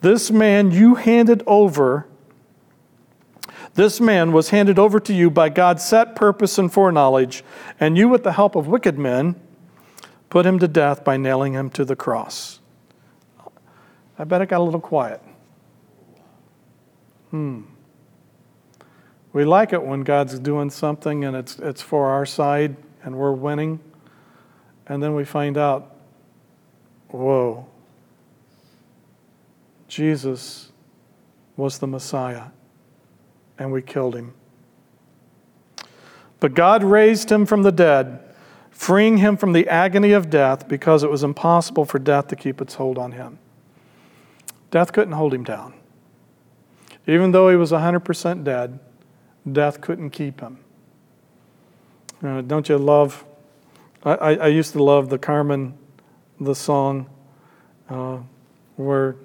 This 0.00 0.30
man 0.30 0.70
you 0.70 0.94
handed 0.94 1.42
over, 1.46 2.06
this 3.74 4.00
man 4.00 4.32
was 4.32 4.50
handed 4.50 4.78
over 4.78 4.98
to 5.00 5.12
you 5.12 5.30
by 5.30 5.48
God's 5.48 5.84
set 5.84 6.16
purpose 6.16 6.58
and 6.58 6.72
foreknowledge, 6.72 7.44
and 7.78 7.96
you, 7.96 8.08
with 8.08 8.22
the 8.22 8.32
help 8.32 8.54
of 8.54 8.66
wicked 8.66 8.98
men, 8.98 9.40
put 10.30 10.46
him 10.46 10.58
to 10.58 10.68
death 10.68 11.04
by 11.04 11.16
nailing 11.16 11.52
him 11.52 11.70
to 11.70 11.84
the 11.84 11.96
cross. 11.96 12.60
I 14.18 14.24
bet 14.24 14.40
it 14.40 14.48
got 14.48 14.60
a 14.60 14.64
little 14.64 14.80
quiet. 14.80 15.20
Hmm. 17.30 17.62
We 19.32 19.44
like 19.44 19.72
it 19.72 19.82
when 19.82 20.02
God's 20.02 20.38
doing 20.38 20.70
something 20.70 21.24
and 21.24 21.36
it's, 21.36 21.58
it's 21.58 21.80
for 21.80 22.08
our 22.10 22.26
side 22.26 22.76
and 23.02 23.16
we're 23.16 23.32
winning. 23.32 23.80
And 24.86 25.02
then 25.02 25.14
we 25.14 25.24
find 25.24 25.56
out, 25.56 25.96
whoa, 27.08 27.66
Jesus 29.88 30.72
was 31.56 31.78
the 31.78 31.86
Messiah, 31.86 32.44
and 33.58 33.70
we 33.70 33.82
killed 33.82 34.16
him. 34.16 34.32
But 36.40 36.54
God 36.54 36.82
raised 36.82 37.30
him 37.30 37.46
from 37.46 37.62
the 37.62 37.70
dead, 37.70 38.20
freeing 38.70 39.18
him 39.18 39.36
from 39.36 39.52
the 39.52 39.68
agony 39.68 40.12
of 40.12 40.30
death 40.30 40.66
because 40.66 41.04
it 41.04 41.10
was 41.10 41.22
impossible 41.22 41.84
for 41.84 41.98
death 41.98 42.28
to 42.28 42.36
keep 42.36 42.60
its 42.60 42.74
hold 42.74 42.98
on 42.98 43.12
him. 43.12 43.38
Death 44.70 44.92
couldn't 44.92 45.12
hold 45.12 45.34
him 45.34 45.44
down. 45.44 45.74
Even 47.06 47.32
though 47.32 47.50
he 47.50 47.56
was 47.56 47.70
100% 47.70 48.44
dead, 48.44 48.78
death 49.50 49.80
couldn't 49.80 50.10
keep 50.10 50.40
him. 50.40 50.58
Uh, 52.22 52.40
don't 52.40 52.68
you 52.68 52.78
love? 52.78 53.24
I, 54.04 54.12
I, 54.12 54.34
I, 54.34 54.46
used 54.46 54.72
to 54.72 54.82
love 54.82 55.08
the 55.08 55.18
Carmen, 55.18 55.74
the 56.40 56.54
song, 56.54 57.08
uh, 57.88 58.18
where 58.76 59.16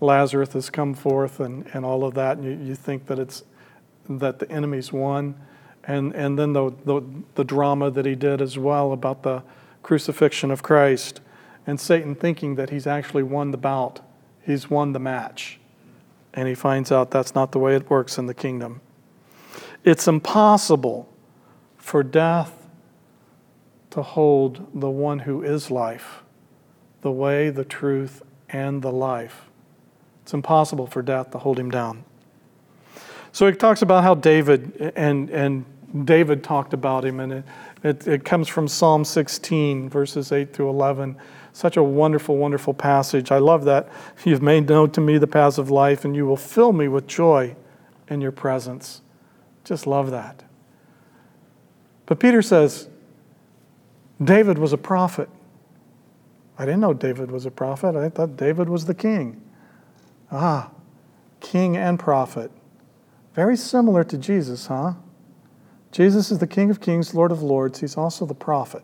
Lazarus 0.00 0.54
has 0.54 0.70
come 0.70 0.94
forth 0.94 1.40
and, 1.40 1.66
and 1.74 1.84
all 1.84 2.04
of 2.04 2.14
that, 2.14 2.38
and 2.38 2.44
you, 2.44 2.68
you 2.68 2.74
think 2.74 3.06
that 3.06 3.18
it's 3.18 3.44
that 4.08 4.38
the 4.38 4.50
enemy's 4.50 4.92
won. 4.92 5.34
And, 5.84 6.14
and 6.14 6.38
then 6.38 6.52
the, 6.52 6.70
the, 6.84 7.02
the 7.34 7.44
drama 7.44 7.90
that 7.90 8.06
he 8.06 8.14
did 8.14 8.40
as 8.40 8.56
well 8.56 8.92
about 8.92 9.22
the 9.22 9.42
crucifixion 9.82 10.50
of 10.50 10.62
Christ, 10.62 11.20
and 11.66 11.80
Satan 11.80 12.14
thinking 12.14 12.54
that 12.56 12.70
he's 12.70 12.86
actually 12.86 13.22
won 13.22 13.50
the 13.50 13.56
bout, 13.56 14.00
he's 14.44 14.70
won 14.70 14.92
the 14.92 15.00
match. 15.00 15.58
And 16.34 16.48
he 16.48 16.54
finds 16.54 16.90
out 16.90 17.10
that's 17.10 17.34
not 17.34 17.52
the 17.52 17.58
way 17.58 17.74
it 17.74 17.90
works 17.90 18.16
in 18.16 18.26
the 18.26 18.34
kingdom. 18.34 18.80
It's 19.84 20.06
impossible 20.06 21.12
for 21.76 22.02
death 22.02 22.68
to 23.90 24.02
hold 24.02 24.80
the 24.80 24.90
one 24.90 25.20
who 25.20 25.42
is 25.42 25.70
life, 25.70 26.22
the 27.02 27.10
way, 27.10 27.50
the 27.50 27.64
truth, 27.64 28.22
and 28.48 28.80
the 28.80 28.92
life. 28.92 29.50
It's 30.22 30.32
impossible 30.32 30.86
for 30.86 31.02
death 31.02 31.30
to 31.32 31.38
hold 31.38 31.58
him 31.58 31.70
down. 31.70 32.04
So 33.32 33.46
he 33.46 33.52
talks 33.52 33.82
about 33.82 34.02
how 34.02 34.14
David 34.14 34.92
and, 34.96 35.28
and 35.30 35.64
David 36.04 36.42
talked 36.42 36.72
about 36.72 37.04
him, 37.04 37.20
and 37.20 37.32
it, 37.32 37.44
it, 37.82 38.06
it 38.08 38.24
comes 38.24 38.48
from 38.48 38.68
Psalm 38.68 39.04
16, 39.04 39.90
verses 39.90 40.32
8 40.32 40.52
through 40.52 40.70
11. 40.70 41.16
Such 41.52 41.76
a 41.76 41.82
wonderful, 41.82 42.38
wonderful 42.38 42.72
passage. 42.72 43.30
I 43.30 43.38
love 43.38 43.64
that. 43.64 43.88
You've 44.24 44.42
made 44.42 44.68
known 44.68 44.90
to 44.92 45.00
me 45.02 45.18
the 45.18 45.26
paths 45.26 45.58
of 45.58 45.70
life, 45.70 46.04
and 46.04 46.16
you 46.16 46.24
will 46.24 46.36
fill 46.36 46.72
me 46.72 46.88
with 46.88 47.06
joy 47.06 47.56
in 48.08 48.22
your 48.22 48.32
presence. 48.32 49.01
Just 49.64 49.86
love 49.86 50.10
that. 50.10 50.42
But 52.06 52.20
Peter 52.20 52.42
says, 52.42 52.88
David 54.22 54.58
was 54.58 54.72
a 54.72 54.78
prophet. 54.78 55.28
I 56.58 56.64
didn't 56.64 56.80
know 56.80 56.94
David 56.94 57.30
was 57.30 57.46
a 57.46 57.50
prophet. 57.50 57.96
I 57.96 58.08
thought 58.08 58.36
David 58.36 58.68
was 58.68 58.84
the 58.84 58.94
king. 58.94 59.40
Ah, 60.30 60.70
king 61.40 61.76
and 61.76 61.98
prophet. 61.98 62.50
Very 63.34 63.56
similar 63.56 64.04
to 64.04 64.18
Jesus, 64.18 64.66
huh? 64.66 64.94
Jesus 65.90 66.30
is 66.30 66.38
the 66.38 66.46
King 66.46 66.70
of 66.70 66.80
Kings, 66.80 67.14
Lord 67.14 67.32
of 67.32 67.42
Lords. 67.42 67.80
He's 67.80 67.96
also 67.96 68.24
the 68.24 68.34
prophet. 68.34 68.82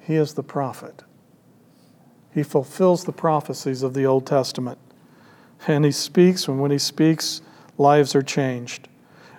He 0.00 0.14
is 0.14 0.34
the 0.34 0.42
prophet. 0.42 1.02
He 2.32 2.42
fulfills 2.42 3.04
the 3.04 3.12
prophecies 3.12 3.82
of 3.82 3.94
the 3.94 4.04
Old 4.04 4.26
Testament. 4.26 4.78
And 5.66 5.84
he 5.84 5.90
speaks, 5.90 6.46
and 6.46 6.60
when 6.60 6.70
he 6.70 6.78
speaks, 6.78 7.40
lives 7.78 8.14
are 8.14 8.22
changed. 8.22 8.88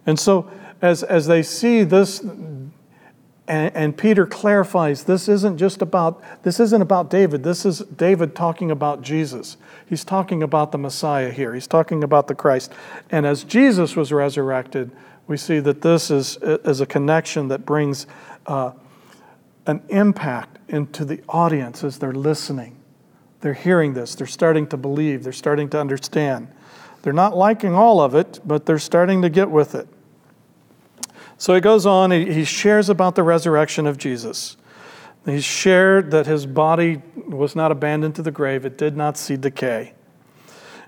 And 0.05 0.19
so, 0.19 0.49
as, 0.81 1.03
as 1.03 1.27
they 1.27 1.43
see 1.43 1.83
this, 1.83 2.19
and, 2.19 3.75
and 3.75 3.97
Peter 3.97 4.25
clarifies 4.25 5.05
this 5.05 5.27
isn't 5.27 5.57
just 5.57 5.81
about, 5.81 6.21
this 6.43 6.59
isn't 6.59 6.81
about 6.81 7.09
David. 7.09 7.43
This 7.43 7.65
is 7.65 7.79
David 7.79 8.35
talking 8.35 8.71
about 8.71 9.01
Jesus. 9.01 9.57
He's 9.87 10.03
talking 10.03 10.43
about 10.43 10.71
the 10.71 10.77
Messiah 10.77 11.31
here. 11.31 11.53
He's 11.53 11.67
talking 11.67 12.03
about 12.03 12.27
the 12.27 12.35
Christ. 12.35 12.73
And 13.09 13.25
as 13.25 13.43
Jesus 13.43 13.95
was 13.95 14.11
resurrected, 14.11 14.91
we 15.27 15.37
see 15.37 15.59
that 15.59 15.81
this 15.81 16.11
is, 16.11 16.37
is 16.41 16.81
a 16.81 16.85
connection 16.85 17.47
that 17.49 17.65
brings 17.65 18.07
uh, 18.45 18.71
an 19.65 19.81
impact 19.89 20.57
into 20.69 21.05
the 21.05 21.21
audience 21.29 21.83
as 21.83 21.99
they're 21.99 22.13
listening. 22.13 22.77
They're 23.41 23.53
hearing 23.53 23.93
this, 23.93 24.15
they're 24.15 24.27
starting 24.27 24.67
to 24.67 24.77
believe, 24.77 25.23
they're 25.23 25.33
starting 25.33 25.69
to 25.69 25.79
understand. 25.79 26.47
They're 27.07 27.13
not 27.13 27.37
liking 27.37 27.73
all 27.73 28.01
of 28.01 28.15
it, 28.15 28.41
but 28.43 28.65
they're 28.65 28.77
starting 28.77 29.21
to 29.21 29.29
get 29.29 29.49
with 29.49 29.75
it. 29.75 29.87
So 31.37 31.55
he 31.55 31.61
goes 31.61 31.85
on, 31.85 32.11
he 32.11 32.43
shares 32.43 32.89
about 32.89 33.15
the 33.15 33.23
resurrection 33.23 33.87
of 33.87 33.97
Jesus. 33.97 34.57
He 35.25 35.39
shared 35.39 36.11
that 36.11 36.25
his 36.27 36.45
body 36.45 37.01
was 37.15 37.55
not 37.55 37.71
abandoned 37.71 38.15
to 38.15 38.21
the 38.21 38.31
grave, 38.31 38.65
it 38.65 38.77
did 38.77 38.97
not 38.97 39.17
see 39.17 39.37
decay, 39.37 39.93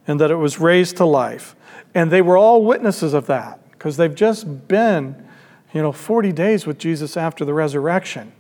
and 0.08 0.20
that 0.20 0.30
it 0.30 0.36
was 0.36 0.60
raised 0.60 0.98
to 0.98 1.06
life. 1.06 1.56
And 1.96 2.12
they 2.12 2.22
were 2.22 2.36
all 2.36 2.66
witnesses 2.66 3.14
of 3.14 3.26
that 3.28 3.72
because 3.72 3.96
they've 3.96 4.14
just 4.14 4.68
been, 4.68 5.26
you 5.74 5.82
know, 5.82 5.94
40 5.94 6.34
days 6.34 6.68
with 6.68 6.80
Jesus 6.80 7.16
after 7.16 7.46
the 7.46 7.54
resurrection, 7.54 8.34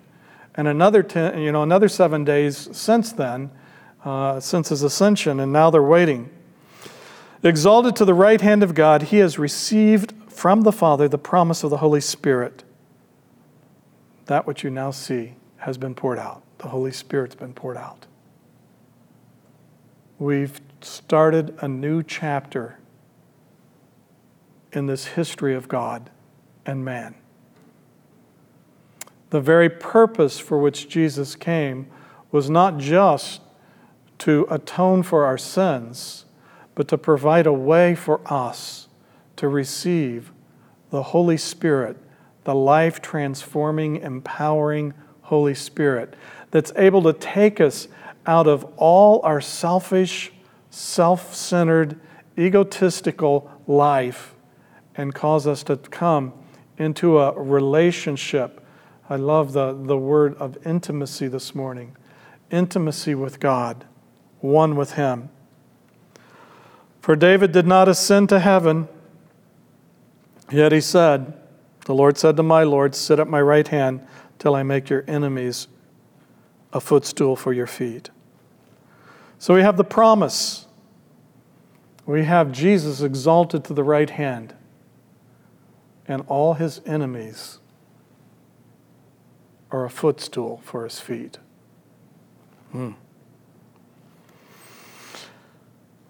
and 0.53 0.67
another 0.67 1.01
10, 1.01 1.39
you 1.39 1.53
know, 1.53 1.63
another 1.63 1.87
seven 1.87 2.25
days 2.25 2.67
since 2.73 3.13
then, 3.13 3.49
uh, 4.03 4.41
since 4.41 4.67
his 4.67 4.83
ascension, 4.83 5.39
and 5.39 5.53
now 5.53 5.69
they're 5.69 5.81
waiting. 5.81 6.29
Exalted 7.41 7.95
to 7.95 8.05
the 8.05 8.13
right 8.13 8.41
hand 8.41 8.63
of 8.63 8.75
God, 8.75 9.03
he 9.03 9.17
has 9.17 9.39
received 9.39 10.13
from 10.27 10.61
the 10.61 10.71
Father 10.71 11.07
the 11.07 11.17
promise 11.17 11.63
of 11.63 11.69
the 11.69 11.77
Holy 11.77 12.01
Spirit. 12.01 12.63
That 14.25 14.45
which 14.45 14.63
you 14.63 14.69
now 14.69 14.91
see 14.91 15.35
has 15.57 15.77
been 15.77 15.95
poured 15.95 16.19
out. 16.19 16.43
The 16.57 16.69
Holy 16.69 16.91
Spirit's 16.91 17.35
been 17.35 17.53
poured 17.53 17.77
out. 17.77 18.05
We've 20.17 20.59
started 20.81 21.57
a 21.61 21.67
new 21.67 22.03
chapter 22.03 22.77
in 24.73 24.85
this 24.85 25.07
history 25.07 25.55
of 25.55 25.67
God 25.67 26.09
and 26.65 26.83
man. 26.83 27.15
The 29.29 29.39
very 29.39 29.69
purpose 29.69 30.39
for 30.39 30.59
which 30.59 30.89
Jesus 30.89 31.35
came 31.35 31.87
was 32.31 32.49
not 32.49 32.77
just 32.77 33.41
to 34.19 34.45
atone 34.49 35.03
for 35.03 35.25
our 35.25 35.37
sins, 35.37 36.25
but 36.79 36.87
to 36.87 36.97
provide 36.97 37.45
a 37.45 37.51
way 37.51 37.93
for 37.93 38.21
us 38.25 38.87
to 39.35 39.49
receive 39.49 40.31
the 40.91 41.03
Holy 41.03 41.35
Spirit, 41.35 41.97
the 42.45 42.55
life 42.55 43.01
transforming, 43.01 43.97
empowering 43.97 44.93
Holy 45.23 45.53
Spirit 45.53 46.13
that's 46.51 46.71
able 46.77 47.03
to 47.03 47.11
take 47.11 47.59
us 47.59 47.89
out 48.25 48.47
of 48.47 48.63
all 48.77 49.19
our 49.23 49.41
selfish, 49.41 50.31
self 50.69 51.35
centered, 51.35 51.99
egotistical 52.37 53.51
life 53.67 54.33
and 54.95 55.13
cause 55.13 55.45
us 55.45 55.63
to 55.63 55.75
come 55.75 56.31
into 56.77 57.19
a 57.19 57.33
relationship. 57.33 58.65
I 59.09 59.17
love 59.17 59.51
the, 59.51 59.73
the 59.73 59.97
word 59.97 60.33
of 60.35 60.57
intimacy 60.65 61.27
this 61.27 61.53
morning 61.53 61.97
intimacy 62.49 63.15
with 63.15 63.41
God, 63.41 63.83
one 64.39 64.77
with 64.77 64.93
Him. 64.93 65.27
For 66.99 67.15
David 67.15 67.51
did 67.51 67.65
not 67.65 67.87
ascend 67.87 68.29
to 68.29 68.39
heaven, 68.39 68.87
yet 70.51 70.71
he 70.71 70.81
said, 70.81 71.33
The 71.85 71.93
Lord 71.93 72.17
said 72.17 72.37
to 72.37 72.43
my 72.43 72.63
Lord, 72.63 72.95
Sit 72.95 73.19
at 73.19 73.27
my 73.27 73.41
right 73.41 73.67
hand 73.67 74.05
till 74.37 74.55
I 74.55 74.63
make 74.63 74.89
your 74.89 75.03
enemies 75.07 75.67
a 76.71 76.79
footstool 76.79 77.35
for 77.35 77.53
your 77.53 77.67
feet. 77.67 78.09
So 79.37 79.53
we 79.53 79.61
have 79.61 79.77
the 79.77 79.83
promise. 79.83 80.67
We 82.05 82.25
have 82.25 82.51
Jesus 82.51 83.01
exalted 83.01 83.63
to 83.65 83.73
the 83.73 83.83
right 83.83 84.09
hand 84.09 84.53
and 86.09 86.23
all 86.27 86.55
his 86.55 86.81
enemies 86.87 87.59
are 89.71 89.85
a 89.85 89.89
footstool 89.89 90.59
for 90.65 90.83
his 90.83 90.99
feet. 90.99 91.37
Hmm. 92.71 92.93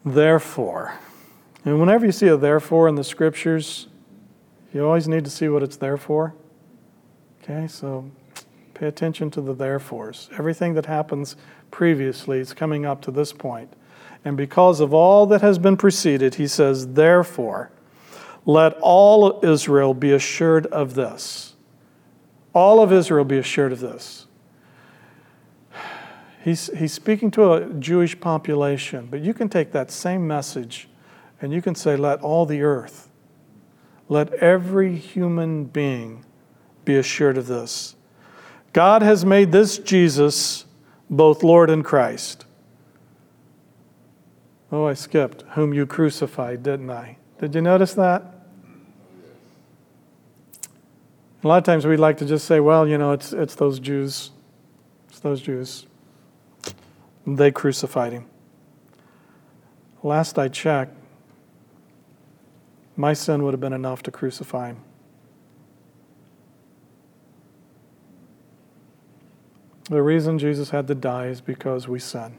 Therefore, 0.05 0.93
and 1.65 1.79
whenever 1.79 2.05
you 2.05 2.11
see 2.11 2.27
a 2.27 2.37
therefore 2.37 2.87
in 2.87 2.95
the 2.95 3.03
scriptures, 3.03 3.87
you 4.73 4.85
always 4.85 5.07
need 5.07 5.25
to 5.25 5.29
see 5.29 5.49
what 5.49 5.63
it's 5.63 5.77
there 5.77 5.97
for. 5.97 6.33
Okay, 7.43 7.67
so 7.67 8.09
pay 8.73 8.87
attention 8.87 9.29
to 9.31 9.41
the 9.41 9.53
therefores. 9.53 10.29
Everything 10.37 10.73
that 10.75 10.85
happens 10.85 11.35
previously 11.71 12.39
is 12.39 12.53
coming 12.53 12.85
up 12.85 13.01
to 13.01 13.11
this 13.11 13.33
point. 13.33 13.73
And 14.23 14.37
because 14.37 14.79
of 14.79 14.93
all 14.93 15.25
that 15.27 15.41
has 15.41 15.57
been 15.57 15.77
preceded, 15.77 16.35
he 16.35 16.47
says, 16.47 16.93
therefore, 16.93 17.71
let 18.45 18.73
all 18.81 19.43
Israel 19.43 19.93
be 19.93 20.11
assured 20.11 20.65
of 20.67 20.95
this. 20.95 21.55
All 22.53 22.81
of 22.81 22.91
Israel 22.91 23.25
be 23.25 23.37
assured 23.37 23.71
of 23.71 23.79
this. 23.79 24.27
He's, 26.43 26.69
he's 26.77 26.93
speaking 26.93 27.31
to 27.31 27.53
a 27.53 27.69
Jewish 27.73 28.19
population, 28.19 29.07
but 29.11 29.21
you 29.21 29.33
can 29.33 29.49
take 29.49 29.71
that 29.73 29.91
same 29.91 30.25
message 30.25 30.87
and 31.41 31.51
you 31.51 31.61
can 31.61 31.75
say, 31.75 31.95
Let 31.95 32.21
all 32.21 32.45
the 32.45 32.61
earth, 32.61 33.09
let 34.07 34.33
every 34.35 34.95
human 34.95 35.65
being 35.65 36.25
be 36.85 36.95
assured 36.95 37.37
of 37.37 37.47
this. 37.47 37.95
God 38.71 39.01
has 39.01 39.25
made 39.25 39.51
this 39.51 39.77
Jesus 39.77 40.65
both 41.09 41.43
Lord 41.43 41.69
and 41.69 41.83
Christ. 41.83 42.45
Oh, 44.71 44.85
I 44.85 44.93
skipped, 44.93 45.41
whom 45.53 45.73
you 45.73 45.85
crucified, 45.85 46.63
didn't 46.63 46.91
I? 46.91 47.17
Did 47.39 47.55
you 47.55 47.61
notice 47.61 47.93
that? 47.95 48.23
A 51.43 51.47
lot 51.47 51.57
of 51.57 51.63
times 51.63 51.87
we'd 51.87 51.97
like 51.97 52.17
to 52.17 52.25
just 52.25 52.45
say, 52.45 52.59
well, 52.59 52.87
you 52.87 52.97
know, 52.97 53.11
it's, 53.13 53.33
it's 53.33 53.55
those 53.55 53.79
Jews. 53.79 54.31
It's 55.09 55.19
those 55.19 55.41
Jews. 55.41 55.87
They 57.35 57.51
crucified 57.51 58.13
him. 58.13 58.25
Last 60.01 60.39
I 60.39 60.47
checked, 60.47 60.95
my 62.95 63.13
sin 63.13 63.43
would 63.43 63.53
have 63.53 63.61
been 63.61 63.73
enough 63.73 64.03
to 64.03 64.11
crucify 64.11 64.69
him. 64.69 64.81
The 69.89 70.01
reason 70.01 70.37
Jesus 70.37 70.69
had 70.69 70.87
to 70.87 70.95
die 70.95 71.27
is 71.27 71.41
because 71.41 71.87
we 71.87 71.99
sin. 71.99 72.33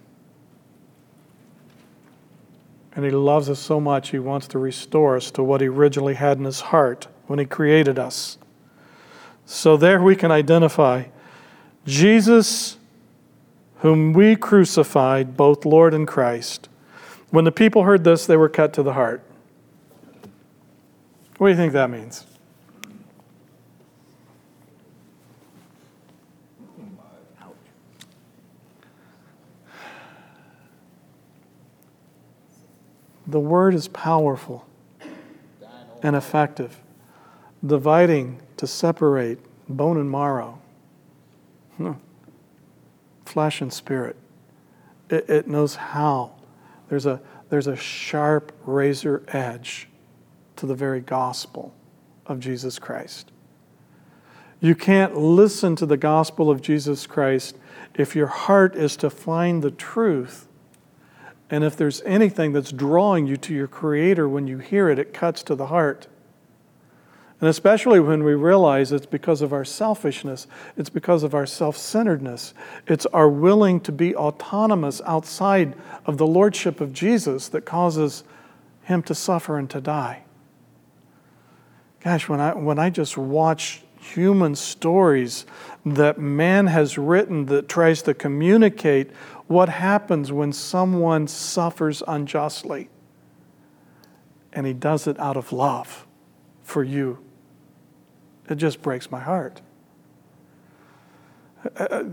And 2.94 3.05
he 3.05 3.11
loves 3.11 3.48
us 3.48 3.59
so 3.59 3.81
much, 3.81 4.11
he 4.11 4.18
wants 4.18 4.46
to 4.48 4.59
restore 4.59 5.16
us 5.16 5.31
to 5.33 5.42
what 5.42 5.61
he 5.61 5.68
originally 5.68 6.14
had 6.14 6.38
in 6.38 6.44
his 6.44 6.61
heart 6.61 7.09
when 7.26 7.38
he 7.38 7.44
created 7.44 7.98
us. 7.98 8.38
So 9.46 9.76
there 9.76 10.03
we 10.03 10.14
can 10.14 10.31
identify 10.31 11.05
Jesus, 11.87 12.76
whom 13.81 14.12
we 14.12 14.37
crucified, 14.37 15.37
both 15.37 15.64
Lord 15.64 15.95
and 15.95 16.07
Christ. 16.07 16.69
When 17.31 17.45
the 17.45 17.53
people 17.53 17.85
heard 17.85 18.05
this, 18.05 18.27
they 18.27 18.37
were 18.37 18.49
cut 18.49 18.73
to 18.75 18.83
the 18.83 18.93
heart. 18.93 19.23
What 21.38 21.49
do 21.49 21.51
you 21.53 21.57
think 21.57 21.73
that 21.73 21.88
means? 21.88 22.27
The 33.27 33.40
word 33.40 33.75
is 33.75 33.87
powerful 33.88 34.66
and 36.03 36.16
effective, 36.16 36.81
dividing 37.64 38.43
to 38.57 38.66
separate 38.66 39.38
bone 39.69 39.97
and 39.97 40.11
marrow, 40.11 40.61
no. 41.79 41.97
Flesh 43.31 43.61
and 43.61 43.73
spirit. 43.73 44.16
It, 45.09 45.29
it 45.31 45.49
knows 45.49 45.77
how. 45.77 46.33
There's 46.88 47.07
a, 47.07 47.21
there's 47.49 47.69
a 47.69 47.77
sharp 47.77 48.53
razor 48.66 49.23
edge 49.29 49.88
to 50.57 50.66
the 50.66 50.75
very 50.75 51.01
gospel 51.01 51.75
of 52.27 52.40
Jesus 52.40 52.79
Christ. 52.79 53.31
You 54.61 54.75
can't 54.75 55.16
listen 55.16 55.75
to 55.77 55.87
the 55.87 55.97
gospel 55.97 56.51
of 56.51 56.61
Jesus 56.61 57.07
Christ 57.07 57.57
if 57.95 58.14
your 58.14 58.27
heart 58.27 58.77
is 58.77 58.97
to 58.99 59.09
find 59.09 59.62
the 59.62 59.71
truth. 59.71 60.49
And 61.49 61.64
if 61.64 61.77
there's 61.77 62.03
anything 62.03 62.53
that's 62.53 62.73
drawing 62.73 63.27
you 63.27 63.37
to 63.38 63.55
your 63.55 63.66
Creator 63.66 64.29
when 64.29 64.47
you 64.47 64.59
hear 64.59 64.90
it, 64.90 64.99
it 64.99 65.14
cuts 65.14 65.43
to 65.45 65.55
the 65.55 65.66
heart. 65.66 66.09
And 67.40 67.48
especially 67.48 68.00
when 68.00 68.22
we 68.22 68.35
realize 68.35 68.92
it's 68.92 69.07
because 69.07 69.40
of 69.40 69.55
our 69.55 69.64
selfishness, 69.64 70.46
it's 70.76 70.90
because 70.90 71.22
of 71.22 71.35
our 71.35 71.46
self 71.46 71.76
centeredness, 71.76 72.53
it's 72.87 73.07
our 73.07 73.31
willing 73.31 73.81
to 73.81 73.92
be 73.92 74.14
autonomous 74.14 75.00
outside 75.07 75.74
of 76.05 76.18
the 76.18 76.26
Lordship 76.26 76.83
of 76.83 76.92
Jesus 76.92 77.48
that 77.48 77.64
causes 77.64 78.24
Him 78.83 79.03
to 79.05 79.14
suffer 79.14 79.59
and 79.59 79.70
to 79.70 79.81
die. 79.81 80.24
Gosh, 82.05 82.29
when 82.29 82.40
I, 82.40 82.55
when 82.55 82.79
I 82.79 82.90
just 82.90 83.16
watch 83.16 83.83
human 83.98 84.55
stories 84.55 85.46
that 85.87 86.18
man 86.18 86.66
has 86.66 86.98
written 86.98 87.46
that 87.46 87.68
tries 87.68 88.03
to 88.03 88.12
communicate 88.12 89.11
what 89.46 89.68
happens 89.68 90.31
when 90.31 90.53
someone 90.53 91.26
suffers 91.26 92.03
unjustly, 92.07 92.90
and 94.53 94.66
he 94.66 94.72
does 94.74 95.07
it 95.07 95.18
out 95.18 95.37
of 95.37 95.53
love 95.53 96.07
for 96.62 96.83
you 96.83 97.18
it 98.50 98.56
just 98.56 98.82
breaks 98.82 99.10
my 99.10 99.20
heart. 99.20 99.60
Uh, 101.78 101.84
uh, 101.84 102.04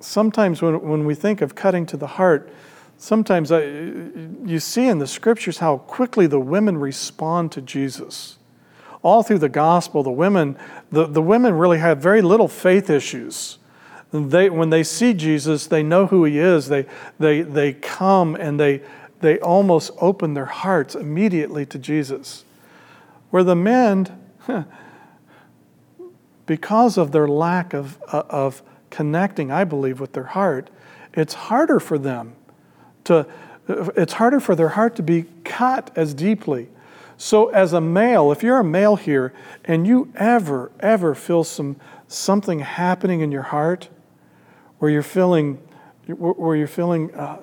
sometimes 0.00 0.62
when, 0.62 0.80
when 0.80 1.04
we 1.04 1.14
think 1.14 1.40
of 1.40 1.54
cutting 1.54 1.86
to 1.86 1.96
the 1.96 2.06
heart, 2.06 2.50
sometimes 2.96 3.52
I, 3.52 3.62
you 3.62 4.58
see 4.60 4.86
in 4.86 4.98
the 4.98 5.06
scriptures 5.06 5.58
how 5.58 5.78
quickly 5.78 6.26
the 6.26 6.40
women 6.40 6.78
respond 6.78 7.52
to 7.52 7.60
Jesus. 7.60 8.38
All 9.02 9.22
through 9.22 9.38
the 9.38 9.48
gospel, 9.48 10.02
the 10.02 10.10
women, 10.10 10.58
the, 10.90 11.06
the 11.06 11.22
women 11.22 11.54
really 11.54 11.78
have 11.78 11.98
very 11.98 12.22
little 12.22 12.48
faith 12.48 12.90
issues. 12.90 13.58
They, 14.10 14.48
when 14.48 14.70
they 14.70 14.82
see 14.82 15.12
Jesus, 15.12 15.66
they 15.66 15.82
know 15.82 16.06
who 16.06 16.24
he 16.24 16.38
is. 16.38 16.68
They, 16.68 16.86
they, 17.18 17.42
they 17.42 17.74
come 17.74 18.34
and 18.36 18.58
they, 18.58 18.82
they 19.20 19.38
almost 19.38 19.90
open 20.00 20.34
their 20.34 20.46
hearts 20.46 20.94
immediately 20.94 21.66
to 21.66 21.78
Jesus. 21.78 22.44
Where 23.30 23.44
the 23.44 23.54
men, 23.54 24.18
because 26.48 26.96
of 26.96 27.12
their 27.12 27.28
lack 27.28 27.74
of, 27.74 27.98
uh, 28.10 28.22
of 28.30 28.62
connecting, 28.90 29.52
I 29.52 29.64
believe, 29.64 30.00
with 30.00 30.14
their 30.14 30.24
heart, 30.24 30.70
it's 31.12 31.34
harder 31.34 31.78
for 31.78 31.98
them 31.98 32.34
to, 33.04 33.26
it's 33.68 34.14
harder 34.14 34.40
for 34.40 34.56
their 34.56 34.70
heart 34.70 34.96
to 34.96 35.02
be 35.02 35.26
cut 35.44 35.90
as 35.94 36.14
deeply. 36.14 36.68
So, 37.18 37.50
as 37.50 37.74
a 37.74 37.82
male, 37.82 38.32
if 38.32 38.42
you're 38.42 38.60
a 38.60 38.64
male 38.64 38.96
here 38.96 39.34
and 39.66 39.86
you 39.86 40.10
ever, 40.16 40.72
ever 40.80 41.14
feel 41.14 41.44
some, 41.44 41.76
something 42.06 42.60
happening 42.60 43.20
in 43.20 43.30
your 43.30 43.42
heart 43.42 43.90
where 44.78 44.90
you're 44.90 45.02
feeling, 45.02 45.56
where 46.06 46.56
you're 46.56 46.66
feeling 46.66 47.14
uh, 47.14 47.40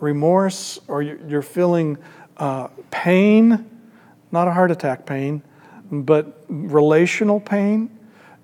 remorse 0.00 0.80
or 0.88 1.02
you're 1.02 1.42
feeling 1.42 1.96
uh, 2.38 2.68
pain, 2.90 3.70
not 4.32 4.48
a 4.48 4.52
heart 4.52 4.72
attack 4.72 5.06
pain, 5.06 5.42
but 5.92 6.44
relational 6.48 7.38
pain, 7.38 7.97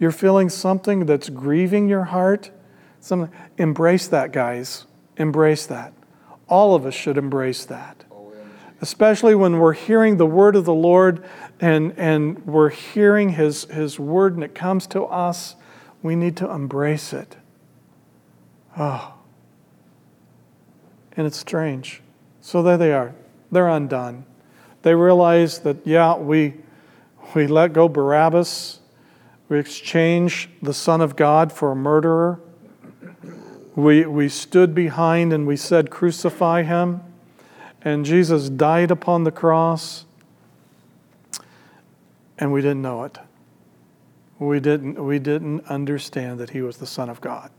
you're 0.04 0.12
feeling 0.12 0.50
something 0.50 1.06
that's 1.06 1.30
grieving 1.30 1.88
your 1.88 2.04
heart, 2.04 2.50
something, 3.00 3.34
embrace 3.56 4.06
that, 4.08 4.32
guys. 4.32 4.84
Embrace 5.16 5.64
that. 5.64 5.94
All 6.46 6.74
of 6.74 6.84
us 6.84 6.92
should 6.92 7.16
embrace 7.16 7.64
that. 7.64 8.04
Especially 8.82 9.34
when 9.34 9.58
we're 9.58 9.72
hearing 9.72 10.18
the 10.18 10.26
word 10.26 10.56
of 10.56 10.66
the 10.66 10.74
Lord 10.74 11.24
and, 11.58 11.94
and 11.96 12.44
we're 12.44 12.68
hearing 12.68 13.30
his, 13.30 13.64
his 13.64 13.98
word 13.98 14.34
and 14.34 14.44
it 14.44 14.54
comes 14.54 14.86
to 14.88 15.04
us, 15.04 15.56
we 16.02 16.14
need 16.14 16.36
to 16.36 16.50
embrace 16.50 17.14
it. 17.14 17.36
Oh. 18.76 19.14
And 21.16 21.26
it's 21.26 21.38
strange. 21.38 22.02
So 22.42 22.62
there 22.62 22.76
they 22.76 22.92
are. 22.92 23.14
They're 23.50 23.70
undone. 23.70 24.26
They 24.82 24.94
realize 24.94 25.60
that, 25.60 25.78
yeah, 25.86 26.14
we, 26.14 26.56
we 27.34 27.46
let 27.46 27.72
go 27.72 27.88
Barabbas 27.88 28.80
we 29.54 29.60
exchanged 29.60 30.50
the 30.62 30.74
Son 30.74 31.00
of 31.00 31.14
God 31.14 31.52
for 31.52 31.70
a 31.70 31.76
murderer. 31.76 32.40
We, 33.76 34.04
we 34.04 34.28
stood 34.28 34.74
behind 34.74 35.32
and 35.32 35.46
we 35.46 35.56
said, 35.56 35.90
Crucify 35.90 36.64
him. 36.64 37.02
And 37.80 38.04
Jesus 38.04 38.50
died 38.50 38.90
upon 38.90 39.22
the 39.22 39.30
cross, 39.30 40.06
and 42.36 42.52
we 42.52 42.62
didn't 42.62 42.82
know 42.82 43.04
it. 43.04 43.16
We 44.40 44.58
didn't, 44.58 45.04
we 45.04 45.20
didn't 45.20 45.64
understand 45.66 46.40
that 46.40 46.50
he 46.50 46.60
was 46.60 46.78
the 46.78 46.86
Son 46.86 47.08
of 47.08 47.20
God. 47.20 47.52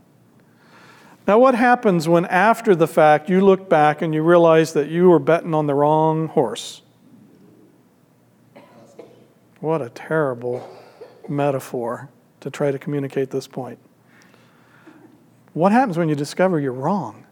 Now, 1.26 1.40
what 1.40 1.56
happens 1.56 2.10
when 2.10 2.26
after 2.26 2.76
the 2.76 2.88
fact 2.90 3.30
you 3.30 3.40
look 3.40 3.70
back 3.70 4.02
and 4.02 4.14
you 4.14 4.22
realize 4.22 4.74
that 4.74 4.90
you 4.90 5.10
were 5.10 5.20
betting 5.20 5.54
on 5.54 5.66
the 5.66 5.74
wrong 5.74 6.28
horse? 6.28 6.82
What 9.62 9.82
a 9.82 9.88
terrible 9.88 10.70
metaphor 11.30 12.10
to 12.42 12.50
try 12.50 12.72
to 12.72 12.80
communicate 12.80 13.32
this 13.32 13.48
point. 13.48 13.80
What 15.54 15.72
happens 15.72 15.98
when 15.98 16.10
you 16.10 16.16
discover 16.16 16.60
you're 16.60 16.74
wrong? 16.74 17.26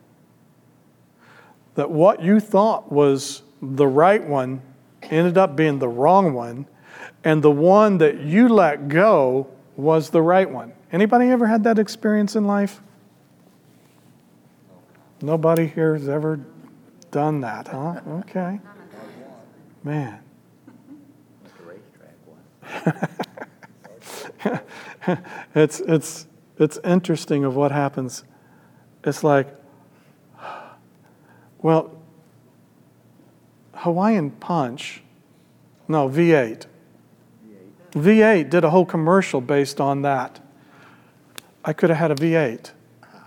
That 1.75 1.91
what 1.91 2.21
you 2.21 2.39
thought 2.39 2.91
was 2.91 3.43
the 3.61 3.87
right 3.87 4.23
one 4.23 4.61
ended 5.03 5.37
up 5.37 5.55
being 5.55 5.79
the 5.79 5.87
wrong 5.87 6.33
one, 6.33 6.65
and 7.23 7.41
the 7.41 7.51
one 7.51 7.97
that 7.97 8.21
you 8.21 8.47
let 8.47 8.87
go 8.87 9.47
was 9.75 10.09
the 10.09 10.21
right 10.21 10.49
one. 10.49 10.73
Anybody 10.91 11.27
ever 11.29 11.47
had 11.47 11.63
that 11.63 11.79
experience 11.79 12.35
in 12.35 12.45
life? 12.45 12.81
Nobody 15.21 15.67
here 15.67 15.95
has 15.95 16.07
ever 16.07 16.39
done 17.11 17.41
that, 17.41 17.67
huh? 17.67 18.01
Okay. 18.19 18.59
Man. 19.83 20.19
it's, 25.55 25.79
it's, 25.81 26.27
it's 26.57 26.79
interesting 26.83 27.43
of 27.43 27.55
what 27.55 27.71
happens. 27.71 28.23
It's 29.03 29.23
like, 29.23 29.47
well, 31.61 31.91
Hawaiian 33.73 34.31
Punch, 34.31 35.03
no, 35.87 36.09
V8. 36.09 36.65
V8 37.91 38.49
did 38.49 38.63
a 38.63 38.69
whole 38.69 38.85
commercial 38.85 39.41
based 39.41 39.79
on 39.79 40.01
that. 40.01 40.39
I 41.65 41.73
could 41.73 41.89
have 41.89 41.99
had 41.99 42.11
a 42.11 42.15
V8. 42.15 42.71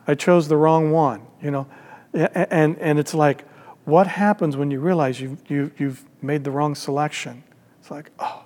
I 0.07 0.15
chose 0.15 0.49
the 0.49 0.57
wrong 0.57 0.91
one, 0.91 1.23
you 1.43 1.51
know. 1.51 1.67
And, 2.13 2.79
and 2.79 2.99
it's 2.99 3.15
like, 3.15 3.47
what 3.85 4.07
happens 4.07 4.57
when 4.57 4.71
you 4.71 4.81
realize 4.81 5.21
you, 5.21 5.39
you, 5.47 5.71
you've 5.79 6.05
made 6.23 6.43
the 6.45 6.51
wrong 6.51 6.75
selection? 6.75 7.45
It's 7.81 7.91
like, 7.91 8.11
oh. 8.19 8.46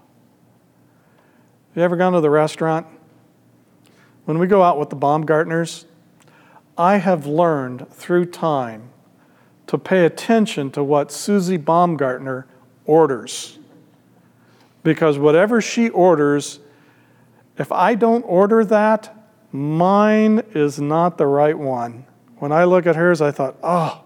You 1.80 1.84
ever 1.84 1.96
gone 1.96 2.12
to 2.12 2.20
the 2.20 2.28
restaurant 2.28 2.86
when 4.26 4.38
we 4.38 4.46
go 4.46 4.62
out 4.62 4.78
with 4.78 4.90
the 4.90 4.96
Baumgartners, 4.96 5.86
I 6.76 6.98
have 6.98 7.24
learned 7.24 7.90
through 7.90 8.26
time 8.26 8.90
to 9.66 9.78
pay 9.78 10.04
attention 10.04 10.70
to 10.72 10.84
what 10.84 11.10
Susie 11.10 11.56
Baumgartner 11.56 12.46
orders. 12.84 13.58
Because 14.82 15.16
whatever 15.16 15.62
she 15.62 15.88
orders, 15.88 16.60
if 17.56 17.72
I 17.72 17.94
don't 17.94 18.24
order 18.24 18.62
that, 18.62 19.16
mine 19.50 20.42
is 20.54 20.78
not 20.78 21.16
the 21.16 21.26
right 21.26 21.58
one. 21.58 22.04
When 22.40 22.52
I 22.52 22.64
look 22.64 22.84
at 22.84 22.94
hers, 22.94 23.22
I 23.22 23.30
thought, 23.30 23.56
oh, 23.62 24.04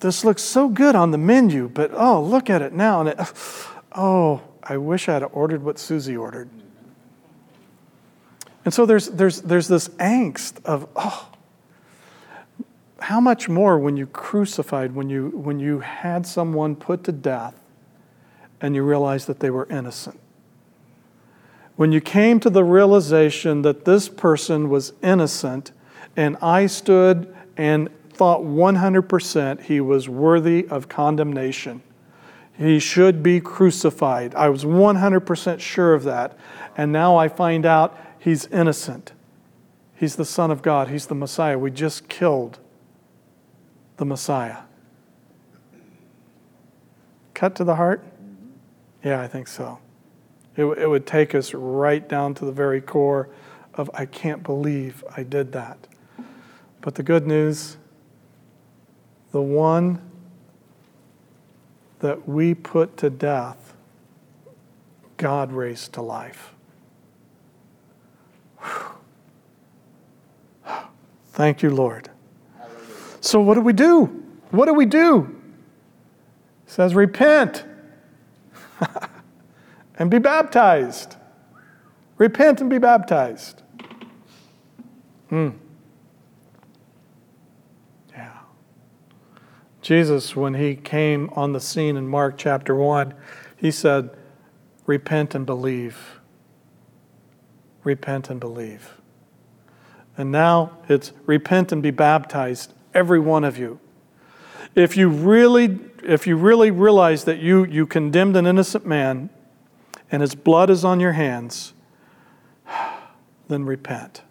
this 0.00 0.22
looks 0.22 0.42
so 0.42 0.68
good 0.68 0.94
on 0.94 1.12
the 1.12 1.18
menu, 1.18 1.70
but 1.70 1.90
oh, 1.94 2.22
look 2.22 2.50
at 2.50 2.60
it 2.60 2.74
now. 2.74 3.00
And 3.00 3.08
it, 3.08 3.18
oh, 3.92 4.42
I 4.62 4.76
wish 4.76 5.08
I 5.08 5.14
had 5.14 5.22
ordered 5.24 5.62
what 5.62 5.78
Susie 5.78 6.16
ordered. 6.16 6.48
And 8.64 8.74
so 8.74 8.84
there's, 8.86 9.08
there's, 9.08 9.40
there's 9.42 9.68
this 9.68 9.88
angst 9.90 10.64
of, 10.64 10.86
oh, 10.94 11.28
how 13.00 13.20
much 13.20 13.48
more 13.48 13.78
when 13.78 13.96
you 13.96 14.06
crucified, 14.06 14.94
when 14.94 15.08
you, 15.08 15.30
when 15.30 15.58
you 15.58 15.80
had 15.80 16.26
someone 16.26 16.76
put 16.76 17.04
to 17.04 17.12
death 17.12 17.58
and 18.60 18.74
you 18.74 18.82
realized 18.82 19.26
that 19.26 19.40
they 19.40 19.50
were 19.50 19.66
innocent? 19.70 20.20
When 21.76 21.92
you 21.92 22.02
came 22.02 22.40
to 22.40 22.50
the 22.50 22.62
realization 22.62 23.62
that 23.62 23.86
this 23.86 24.08
person 24.08 24.68
was 24.68 24.92
innocent 25.02 25.72
and 26.14 26.36
I 26.42 26.66
stood 26.66 27.34
and 27.56 27.88
thought 28.12 28.42
100% 28.42 29.62
he 29.62 29.80
was 29.80 30.08
worthy 30.08 30.68
of 30.68 30.88
condemnation. 30.90 31.82
He 32.60 32.78
should 32.78 33.22
be 33.22 33.40
crucified. 33.40 34.34
I 34.34 34.50
was 34.50 34.64
100% 34.64 35.60
sure 35.60 35.94
of 35.94 36.04
that. 36.04 36.36
And 36.76 36.92
now 36.92 37.16
I 37.16 37.28
find 37.28 37.64
out 37.64 37.98
He's 38.20 38.44
innocent. 38.48 39.12
He's 39.96 40.16
the 40.16 40.26
Son 40.26 40.50
of 40.50 40.60
God. 40.60 40.88
He's 40.88 41.06
the 41.06 41.14
Messiah. 41.14 41.58
We 41.58 41.70
just 41.70 42.08
killed 42.10 42.58
the 43.96 44.04
Messiah. 44.04 44.58
Cut 47.32 47.54
to 47.56 47.64
the 47.64 47.76
heart? 47.76 48.04
Yeah, 49.02 49.22
I 49.22 49.26
think 49.26 49.48
so. 49.48 49.78
It, 50.54 50.64
it 50.66 50.86
would 50.86 51.06
take 51.06 51.34
us 51.34 51.54
right 51.54 52.06
down 52.06 52.34
to 52.34 52.44
the 52.44 52.52
very 52.52 52.82
core 52.82 53.30
of, 53.72 53.90
I 53.94 54.04
can't 54.04 54.42
believe 54.42 55.02
I 55.16 55.22
did 55.22 55.52
that. 55.52 55.86
But 56.82 56.94
the 56.94 57.02
good 57.02 57.26
news 57.26 57.78
the 59.32 59.40
one 59.40 60.09
that 62.00 62.28
we 62.28 62.54
put 62.54 62.96
to 62.98 63.08
death, 63.10 63.74
God 65.16 65.52
raised 65.52 65.92
to 65.94 66.02
life. 66.02 66.54
Thank 71.32 71.62
you, 71.62 71.70
Lord. 71.70 72.10
So, 73.20 73.40
what 73.40 73.54
do 73.54 73.60
we 73.60 73.72
do? 73.72 74.06
What 74.50 74.66
do 74.66 74.74
we 74.74 74.86
do? 74.86 75.36
It 76.66 76.70
says, 76.70 76.94
repent 76.94 77.64
and 79.98 80.10
be 80.10 80.18
baptized. 80.18 81.16
Repent 82.16 82.60
and 82.60 82.68
be 82.68 82.78
baptized. 82.78 83.62
Hmm. 85.28 85.50
Yeah. 88.10 88.38
Jesus, 89.82 90.36
when 90.36 90.54
he 90.54 90.76
came 90.76 91.30
on 91.34 91.52
the 91.52 91.60
scene 91.60 91.96
in 91.96 92.06
Mark 92.06 92.36
chapter 92.36 92.74
1, 92.74 93.14
he 93.56 93.70
said, 93.70 94.10
Repent 94.86 95.34
and 95.34 95.46
believe. 95.46 96.20
Repent 97.82 98.28
and 98.28 98.38
believe. 98.38 98.94
And 100.18 100.30
now 100.30 100.76
it's 100.88 101.12
repent 101.24 101.72
and 101.72 101.82
be 101.82 101.90
baptized, 101.90 102.74
every 102.92 103.18
one 103.18 103.44
of 103.44 103.56
you. 103.56 103.80
If 104.74 104.96
you 104.96 105.08
really, 105.08 105.78
if 106.02 106.26
you 106.26 106.36
really 106.36 106.70
realize 106.70 107.24
that 107.24 107.38
you, 107.38 107.64
you 107.64 107.86
condemned 107.86 108.36
an 108.36 108.46
innocent 108.46 108.84
man 108.84 109.30
and 110.10 110.20
his 110.20 110.34
blood 110.34 110.68
is 110.68 110.84
on 110.84 111.00
your 111.00 111.12
hands, 111.12 111.72
then 113.48 113.64
repent 113.64 114.22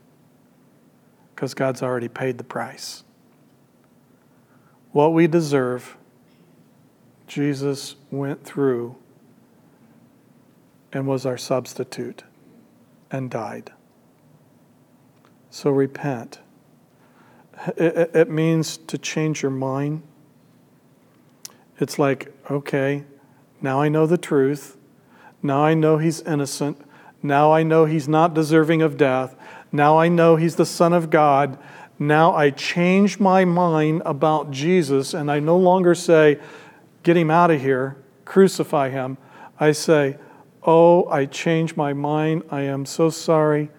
because 1.34 1.54
God's 1.54 1.82
already 1.82 2.10
paid 2.10 2.38
the 2.38 2.44
price. 2.44 3.04
What 4.92 5.14
we 5.14 5.28
deserve, 5.28 5.98
Jesus 7.28 7.96
went 8.10 8.44
through 8.44 8.96
and 10.92 11.08
was 11.08 11.26
our 11.26 11.38
substitute 11.38 12.24
and 13.12 13.30
died. 13.30 13.72
So 15.52 15.70
repent. 15.70 16.40
It, 17.76 18.12
it, 18.16 18.30
means 18.30 18.78
to 18.78 18.98
change 18.98 19.42
your 19.42 19.52
mind. 19.52 20.02
It's 21.78 22.00
like, 22.00 22.34
okay, 22.50 23.04
now 23.62 23.82
I 23.82 23.90
know 23.90 24.06
the 24.06 24.18
truth. 24.18 24.78
Now 25.44 25.64
I 25.64 25.74
know 25.74 25.98
he's 25.98 26.22
innocent. 26.22 26.80
Now 27.22 27.52
I 27.52 27.64
know 27.64 27.86
he's 27.86 28.08
not 28.08 28.34
deserving 28.34 28.82
of 28.82 28.98
death. 28.98 29.36
Now 29.72 29.98
I 29.98 30.08
know 30.08 30.36
he's 30.36 30.56
the 30.56 30.66
Son 30.66 30.94
of 30.94 31.10
God. 31.10 31.58
Now 32.00 32.34
I 32.34 32.50
change 32.50 33.20
my 33.20 33.44
mind 33.44 34.02
about 34.06 34.52
Jesus, 34.52 35.14
and 35.14 35.30
I 35.30 35.42
no 35.42 35.58
longer 35.58 35.94
say, 35.94 36.40
Get 37.04 37.18
him 37.18 37.30
out 37.30 37.52
of 37.52 37.62
here, 37.62 37.98
crucify 38.24 38.90
him. 38.90 39.18
I 39.60 39.74
say, 39.74 40.18
Oh, 40.64 41.10
I 41.10 41.26
change 41.26 41.76
my 41.76 41.94
mind. 41.94 42.44
I 42.50 42.62
am 42.62 42.86
so 42.86 43.10
sorry. 43.10 43.70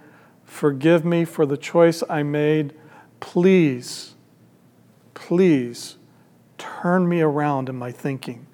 Forgive 0.44 1.04
me 1.04 1.24
for 1.24 1.46
the 1.46 1.56
choice 1.56 2.02
I 2.10 2.22
made. 2.22 2.74
Please, 3.20 4.14
please 5.14 5.96
turn 6.58 7.08
me 7.08 7.20
around 7.20 7.68
in 7.68 7.76
my 7.76 7.92
thinking. 7.92 8.46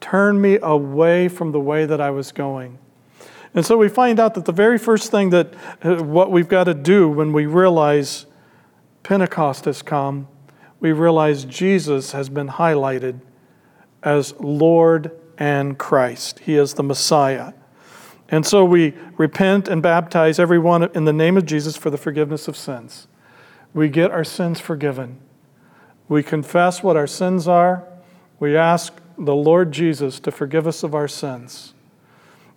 Turn 0.00 0.40
me 0.40 0.58
away 0.62 1.28
from 1.28 1.52
the 1.52 1.60
way 1.60 1.86
that 1.86 2.00
I 2.00 2.10
was 2.10 2.32
going. 2.32 2.78
And 3.54 3.66
so 3.66 3.76
we 3.76 3.88
find 3.88 4.20
out 4.20 4.34
that 4.34 4.44
the 4.44 4.52
very 4.52 4.78
first 4.78 5.10
thing 5.10 5.30
that 5.30 5.54
uh, 5.82 5.96
what 5.96 6.30
we've 6.30 6.48
got 6.48 6.64
to 6.64 6.74
do 6.74 7.08
when 7.08 7.32
we 7.32 7.46
realize 7.46 8.26
Pentecost 9.08 9.64
has 9.64 9.80
come, 9.80 10.28
we 10.80 10.92
realize 10.92 11.46
Jesus 11.46 12.12
has 12.12 12.28
been 12.28 12.48
highlighted 12.48 13.22
as 14.02 14.34
Lord 14.38 15.18
and 15.38 15.78
Christ. 15.78 16.40
He 16.40 16.56
is 16.56 16.74
the 16.74 16.82
Messiah. 16.82 17.54
And 18.28 18.44
so 18.44 18.66
we 18.66 18.92
repent 19.16 19.66
and 19.66 19.82
baptize 19.82 20.38
everyone 20.38 20.94
in 20.94 21.06
the 21.06 21.14
name 21.14 21.38
of 21.38 21.46
Jesus 21.46 21.74
for 21.74 21.88
the 21.88 21.96
forgiveness 21.96 22.48
of 22.48 22.56
sins. 22.58 23.08
We 23.72 23.88
get 23.88 24.10
our 24.10 24.24
sins 24.24 24.60
forgiven. 24.60 25.18
We 26.10 26.22
confess 26.22 26.82
what 26.82 26.94
our 26.94 27.06
sins 27.06 27.48
are. 27.48 27.88
We 28.38 28.58
ask 28.58 28.92
the 29.16 29.34
Lord 29.34 29.72
Jesus 29.72 30.20
to 30.20 30.30
forgive 30.30 30.66
us 30.66 30.82
of 30.82 30.94
our 30.94 31.08
sins. 31.08 31.72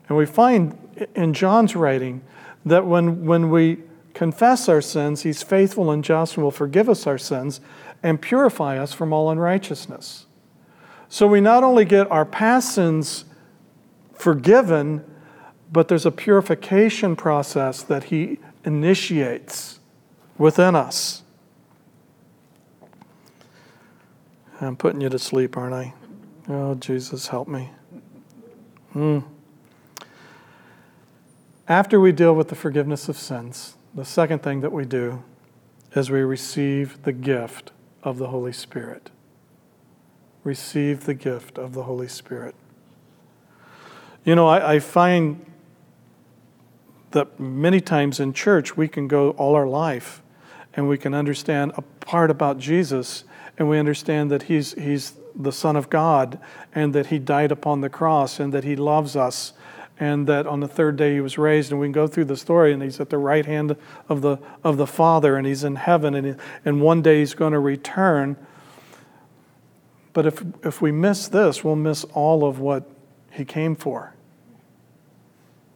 And 0.09 0.17
we 0.17 0.25
find 0.25 1.07
in 1.15 1.33
John's 1.33 1.77
writing 1.77 2.23
that 2.65 2.85
when, 2.85 3.23
when 3.23 3.49
we 3.49 3.77
confess 4.21 4.69
our 4.69 4.81
sins, 4.81 5.23
he's 5.23 5.41
faithful 5.41 5.89
and 5.89 6.03
just 6.03 6.35
and 6.35 6.43
will 6.43 6.51
forgive 6.51 6.87
us 6.87 7.07
our 7.07 7.17
sins 7.17 7.59
and 8.03 8.21
purify 8.21 8.77
us 8.77 8.93
from 8.93 9.11
all 9.11 9.31
unrighteousness. 9.31 10.27
So 11.09 11.25
we 11.25 11.41
not 11.41 11.63
only 11.63 11.85
get 11.85 12.05
our 12.11 12.23
past 12.23 12.75
sins 12.75 13.25
forgiven, 14.13 15.03
but 15.71 15.87
there's 15.87 16.05
a 16.05 16.11
purification 16.11 17.15
process 17.15 17.81
that 17.81 18.03
he 18.03 18.37
initiates 18.63 19.79
within 20.37 20.75
us. 20.75 21.23
I'm 24.61 24.75
putting 24.75 25.01
you 25.01 25.09
to 25.09 25.17
sleep, 25.17 25.57
aren't 25.57 25.73
I? 25.73 25.95
Oh, 26.47 26.75
Jesus, 26.75 27.29
help 27.29 27.47
me. 27.47 27.71
Hmm. 28.93 29.21
After 31.67 31.99
we 31.99 32.11
deal 32.11 32.35
with 32.35 32.49
the 32.49 32.55
forgiveness 32.55 33.09
of 33.09 33.17
sins, 33.17 33.77
the 33.93 34.05
second 34.05 34.41
thing 34.41 34.61
that 34.61 34.71
we 34.71 34.85
do 34.85 35.23
is 35.93 36.09
we 36.09 36.21
receive 36.21 37.03
the 37.03 37.11
gift 37.11 37.71
of 38.03 38.17
the 38.17 38.27
Holy 38.27 38.53
Spirit. 38.53 39.09
Receive 40.43 41.05
the 41.05 41.13
gift 41.13 41.57
of 41.57 41.73
the 41.73 41.83
Holy 41.83 42.07
Spirit. 42.07 42.55
You 44.23 44.35
know, 44.35 44.47
I, 44.47 44.75
I 44.75 44.79
find 44.79 45.45
that 47.11 47.39
many 47.39 47.81
times 47.81 48.19
in 48.19 48.33
church 48.33 48.77
we 48.77 48.87
can 48.87 49.07
go 49.07 49.31
all 49.31 49.55
our 49.55 49.67
life 49.67 50.21
and 50.73 50.87
we 50.87 50.97
can 50.97 51.13
understand 51.13 51.73
a 51.75 51.81
part 51.81 52.31
about 52.31 52.57
Jesus 52.57 53.25
and 53.57 53.69
we 53.69 53.77
understand 53.77 54.31
that 54.31 54.43
he's, 54.43 54.73
he's 54.73 55.13
the 55.35 55.51
Son 55.51 55.75
of 55.75 55.89
God 55.89 56.39
and 56.73 56.93
that 56.93 57.07
he 57.07 57.19
died 57.19 57.51
upon 57.51 57.81
the 57.81 57.89
cross 57.89 58.39
and 58.39 58.53
that 58.53 58.63
he 58.63 58.75
loves 58.75 59.15
us 59.15 59.53
and 59.99 60.25
that 60.27 60.47
on 60.47 60.59
the 60.59 60.67
third 60.67 60.95
day 60.95 61.13
he 61.13 61.21
was 61.21 61.37
raised 61.37 61.71
and 61.71 61.79
we 61.79 61.85
can 61.85 61.91
go 61.91 62.07
through 62.07 62.25
the 62.25 62.37
story 62.37 62.73
and 62.73 62.81
he's 62.81 62.99
at 62.99 63.09
the 63.09 63.17
right 63.17 63.45
hand 63.45 63.75
of 64.09 64.21
the 64.21 64.37
of 64.63 64.77
the 64.77 64.87
father 64.87 65.37
and 65.37 65.45
he's 65.45 65.63
in 65.63 65.75
heaven 65.75 66.15
and, 66.15 66.27
he, 66.27 66.33
and 66.65 66.81
one 66.81 67.01
day 67.01 67.19
he's 67.19 67.33
going 67.33 67.53
to 67.53 67.59
return. 67.59 68.35
But 70.13 70.25
if 70.25 70.43
if 70.63 70.81
we 70.81 70.91
miss 70.91 71.27
this 71.27 71.63
we'll 71.63 71.75
miss 71.75 72.03
all 72.13 72.43
of 72.43 72.59
what 72.59 72.89
he 73.31 73.45
came 73.45 73.75
for. 73.75 74.15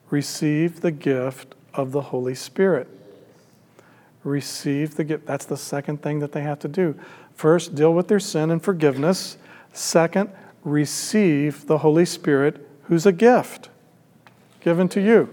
Receive 0.10 0.82
the 0.82 0.92
gift 0.92 1.56
of 1.74 1.92
the 1.92 2.02
holy 2.02 2.36
spirit. 2.36 2.88
Receive 4.24 4.96
the 4.96 5.04
gift. 5.04 5.28
That's 5.28 5.46
the 5.46 5.58
second 5.58 6.02
thing 6.02 6.20
that 6.20 6.32
they 6.32 6.42
have 6.42 6.60
to 6.60 6.68
do. 6.68 7.00
First 7.36 7.76
deal 7.76 7.94
with 7.94 8.08
their 8.08 8.20
sin 8.20 8.50
and 8.50 8.64
forgiveness. 8.64 9.38
Second 9.72 10.32
receive 10.64 11.68
the 11.68 11.80
holy 11.80 12.06
spirit 12.06 12.68
who's 12.84 13.06
a 13.06 13.12
gift 13.12 13.70
given 14.66 14.90
to 14.90 15.00
you. 15.00 15.30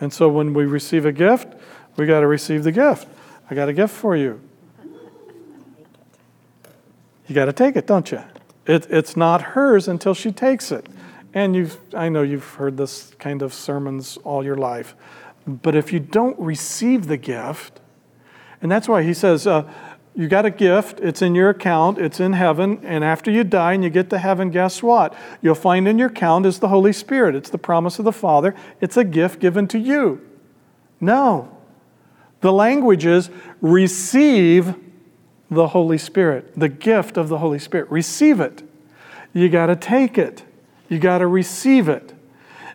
And 0.00 0.12
so 0.12 0.28
when 0.28 0.52
we 0.52 0.66
receive 0.66 1.06
a 1.06 1.12
gift, 1.12 1.54
we 1.96 2.04
got 2.04 2.20
to 2.20 2.26
receive 2.26 2.64
the 2.64 2.72
gift. 2.72 3.06
I 3.48 3.54
got 3.54 3.68
a 3.68 3.72
gift 3.72 3.94
for 3.94 4.16
you. 4.16 4.40
You 7.28 7.34
got 7.34 7.44
to 7.44 7.52
take 7.52 7.76
it, 7.76 7.86
don't 7.86 8.10
you? 8.10 8.20
It, 8.66 8.88
it's 8.90 9.16
not 9.16 9.40
hers 9.40 9.86
until 9.86 10.14
she 10.14 10.32
takes 10.32 10.72
it. 10.72 10.86
And 11.32 11.54
you've, 11.54 11.78
I 11.94 12.08
know 12.08 12.22
you've 12.22 12.54
heard 12.54 12.76
this 12.76 13.12
kind 13.20 13.40
of 13.40 13.54
sermons 13.54 14.16
all 14.24 14.44
your 14.44 14.56
life. 14.56 14.96
But 15.46 15.76
if 15.76 15.92
you 15.92 16.00
don't 16.00 16.38
receive 16.40 17.06
the 17.06 17.16
gift, 17.16 17.80
and 18.60 18.70
that's 18.70 18.88
why 18.88 19.04
he 19.04 19.14
says, 19.14 19.46
uh, 19.46 19.70
you 20.18 20.26
got 20.26 20.44
a 20.44 20.50
gift, 20.50 20.98
it's 20.98 21.22
in 21.22 21.36
your 21.36 21.50
account, 21.50 21.96
it's 21.98 22.18
in 22.18 22.32
heaven, 22.32 22.80
and 22.82 23.04
after 23.04 23.30
you 23.30 23.44
die 23.44 23.74
and 23.74 23.84
you 23.84 23.88
get 23.88 24.10
to 24.10 24.18
heaven, 24.18 24.50
guess 24.50 24.82
what? 24.82 25.14
You'll 25.40 25.54
find 25.54 25.86
in 25.86 25.96
your 25.96 26.08
account 26.08 26.44
is 26.44 26.58
the 26.58 26.66
Holy 26.66 26.92
Spirit. 26.92 27.36
It's 27.36 27.50
the 27.50 27.56
promise 27.56 28.00
of 28.00 28.04
the 28.04 28.10
Father, 28.10 28.52
it's 28.80 28.96
a 28.96 29.04
gift 29.04 29.38
given 29.38 29.68
to 29.68 29.78
you. 29.78 30.20
No. 31.00 31.56
The 32.40 32.52
language 32.52 33.06
is 33.06 33.30
receive 33.60 34.74
the 35.52 35.68
Holy 35.68 35.98
Spirit, 35.98 36.52
the 36.58 36.68
gift 36.68 37.16
of 37.16 37.28
the 37.28 37.38
Holy 37.38 37.60
Spirit. 37.60 37.88
Receive 37.88 38.40
it. 38.40 38.64
You 39.32 39.48
got 39.48 39.66
to 39.66 39.76
take 39.76 40.18
it, 40.18 40.42
you 40.88 40.98
got 40.98 41.18
to 41.18 41.28
receive 41.28 41.88
it. 41.88 42.12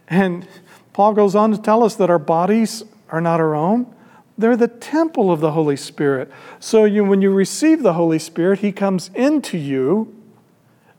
And 0.07 0.47
Paul 0.93 1.11
goes 1.11 1.35
on 1.35 1.51
to 1.51 1.57
tell 1.57 1.83
us 1.83 1.95
that 1.95 2.09
our 2.09 2.19
bodies 2.19 2.83
are 3.09 3.19
not 3.19 3.41
our 3.41 3.53
own. 3.53 3.93
They're 4.37 4.57
the 4.57 4.67
temple 4.67 5.31
of 5.31 5.39
the 5.41 5.51
Holy 5.51 5.77
Spirit. 5.77 6.31
So 6.59 6.85
you, 6.85 7.03
when 7.03 7.21
you 7.21 7.31
receive 7.31 7.83
the 7.83 7.93
Holy 7.93 8.19
Spirit, 8.19 8.59
He 8.59 8.71
comes 8.71 9.09
into 9.13 9.57
you 9.57 10.15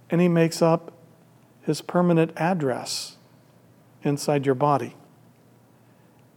and 0.09 0.21
He 0.21 0.29
makes 0.29 0.63
up 0.63 0.93
His 1.63 1.81
permanent 1.81 2.33
address 2.37 3.17
inside 4.03 4.47
your 4.47 4.55
body. 4.55 4.95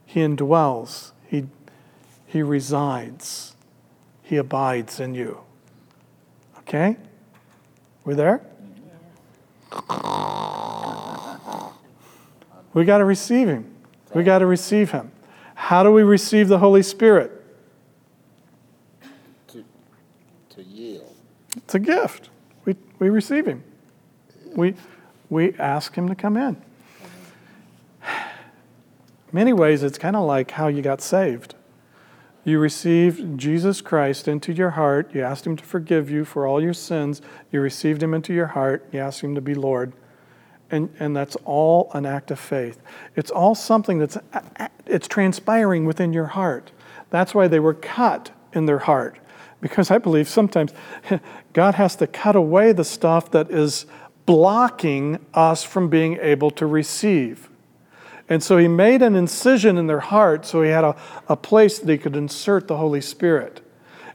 He 0.06 0.20
indwells, 0.20 1.12
He, 1.26 1.46
he 2.26 2.42
resides, 2.42 3.54
He 4.22 4.36
abides 4.36 4.98
in 4.98 5.14
you. 5.14 5.40
Okay? 6.60 6.96
We 8.04 8.14
there? 8.14 8.42
We 12.74 12.84
got 12.84 12.98
to 12.98 13.04
receive 13.04 13.48
Him. 13.48 13.74
We 14.14 14.24
got 14.24 14.38
to 14.38 14.46
receive 14.46 14.90
Him. 14.90 15.12
How 15.58 15.82
do 15.82 15.90
we 15.90 16.04
receive 16.04 16.46
the 16.48 16.58
Holy 16.58 16.84
Spirit? 16.84 17.32
To, 19.48 19.64
to 20.50 20.62
yield. 20.62 21.14
It's 21.56 21.74
a 21.74 21.80
gift. 21.80 22.30
We, 22.64 22.76
we 23.00 23.10
receive 23.10 23.44
Him. 23.44 23.64
We, 24.54 24.76
we 25.28 25.52
ask 25.54 25.94
Him 25.94 26.08
to 26.08 26.14
come 26.14 26.36
in. 26.36 26.56
many 29.32 29.52
ways, 29.52 29.82
it's 29.82 29.98
kind 29.98 30.14
of 30.14 30.24
like 30.24 30.52
how 30.52 30.68
you 30.68 30.80
got 30.80 31.02
saved. 31.02 31.56
You 32.44 32.60
received 32.60 33.36
Jesus 33.36 33.80
Christ 33.80 34.28
into 34.28 34.52
your 34.52 34.70
heart. 34.70 35.10
You 35.12 35.22
asked 35.22 35.44
Him 35.44 35.56
to 35.56 35.64
forgive 35.64 36.08
you 36.08 36.24
for 36.24 36.46
all 36.46 36.62
your 36.62 36.72
sins. 36.72 37.20
You 37.50 37.60
received 37.60 38.00
Him 38.00 38.14
into 38.14 38.32
your 38.32 38.46
heart. 38.46 38.86
You 38.92 39.00
asked 39.00 39.22
Him 39.22 39.34
to 39.34 39.40
be 39.40 39.54
Lord. 39.54 39.92
And, 40.70 40.90
and 40.98 41.16
that's 41.16 41.36
all 41.44 41.90
an 41.94 42.04
act 42.04 42.30
of 42.30 42.38
faith. 42.38 42.78
It's 43.16 43.30
all 43.30 43.54
something 43.54 43.98
that's 43.98 44.18
it's 44.86 45.08
transpiring 45.08 45.86
within 45.86 46.12
your 46.12 46.26
heart. 46.26 46.72
That's 47.10 47.34
why 47.34 47.48
they 47.48 47.60
were 47.60 47.74
cut 47.74 48.30
in 48.52 48.66
their 48.66 48.80
heart. 48.80 49.18
Because 49.60 49.90
I 49.90 49.98
believe 49.98 50.28
sometimes 50.28 50.72
God 51.52 51.74
has 51.74 51.96
to 51.96 52.06
cut 52.06 52.36
away 52.36 52.72
the 52.72 52.84
stuff 52.84 53.30
that 53.30 53.50
is 53.50 53.86
blocking 54.26 55.24
us 55.32 55.64
from 55.64 55.88
being 55.88 56.18
able 56.20 56.50
to 56.52 56.66
receive. 56.66 57.48
And 58.28 58.42
so 58.42 58.58
he 58.58 58.68
made 58.68 59.00
an 59.00 59.16
incision 59.16 59.78
in 59.78 59.86
their 59.86 60.00
heart 60.00 60.44
so 60.44 60.62
he 60.62 60.68
had 60.68 60.84
a, 60.84 60.94
a 61.28 61.36
place 61.36 61.78
that 61.78 61.90
he 61.90 61.96
could 61.96 62.14
insert 62.14 62.68
the 62.68 62.76
Holy 62.76 63.00
Spirit. 63.00 63.62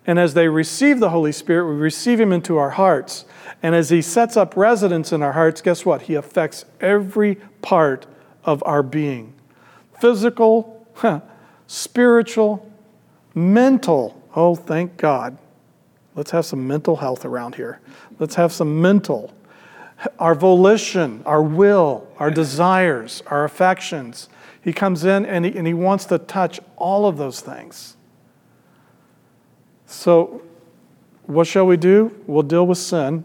And 0.06 0.20
as 0.20 0.34
they 0.34 0.48
receive 0.48 1.00
the 1.00 1.10
Holy 1.10 1.32
Spirit, 1.32 1.68
we 1.74 1.80
receive 1.80 2.20
him 2.20 2.34
into 2.34 2.58
our 2.58 2.72
hearts. 2.72 3.26
And 3.62 3.74
as 3.74 3.90
he 3.90 4.02
sets 4.02 4.36
up 4.36 4.58
residence 4.58 5.14
in 5.14 5.22
our 5.22 5.32
hearts, 5.32 5.62
guess 5.62 5.86
what? 5.86 6.04
He 6.04 6.16
affects 6.16 6.66
every 6.82 7.36
part 7.62 8.06
of 8.44 8.62
our 8.66 8.84
being 8.84 9.34
physical, 10.00 10.86
spiritual, 11.68 12.70
mental. 13.34 14.22
Oh, 14.36 14.56
thank 14.56 14.98
God. 14.98 15.38
Let's 16.16 16.32
have 16.32 16.46
some 16.46 16.68
mental 16.68 16.98
health 16.98 17.24
around 17.24 17.56
here. 17.56 17.80
Let's 18.20 18.36
have 18.36 18.52
some 18.52 18.82
mental 18.82 19.34
our 20.20 20.36
volition, 20.36 21.22
our 21.26 21.42
will, 21.42 22.08
our 22.18 22.32
desires, 22.32 23.24
our 23.28 23.44
affections. 23.44 24.30
He 24.62 24.74
comes 24.74 25.04
in 25.04 25.26
and 25.26 25.46
he, 25.46 25.58
and 25.58 25.68
he 25.68 25.74
wants 25.74 26.06
to 26.06 26.18
touch 26.18 26.60
all 26.76 27.06
of 27.06 27.18
those 27.18 27.42
things. 27.42 27.96
So, 29.94 30.42
what 31.28 31.46
shall 31.46 31.68
we 31.68 31.78
do? 31.78 32.20
We'll 32.26 32.42
deal 32.42 32.66
with 32.66 32.80
sin 32.80 33.24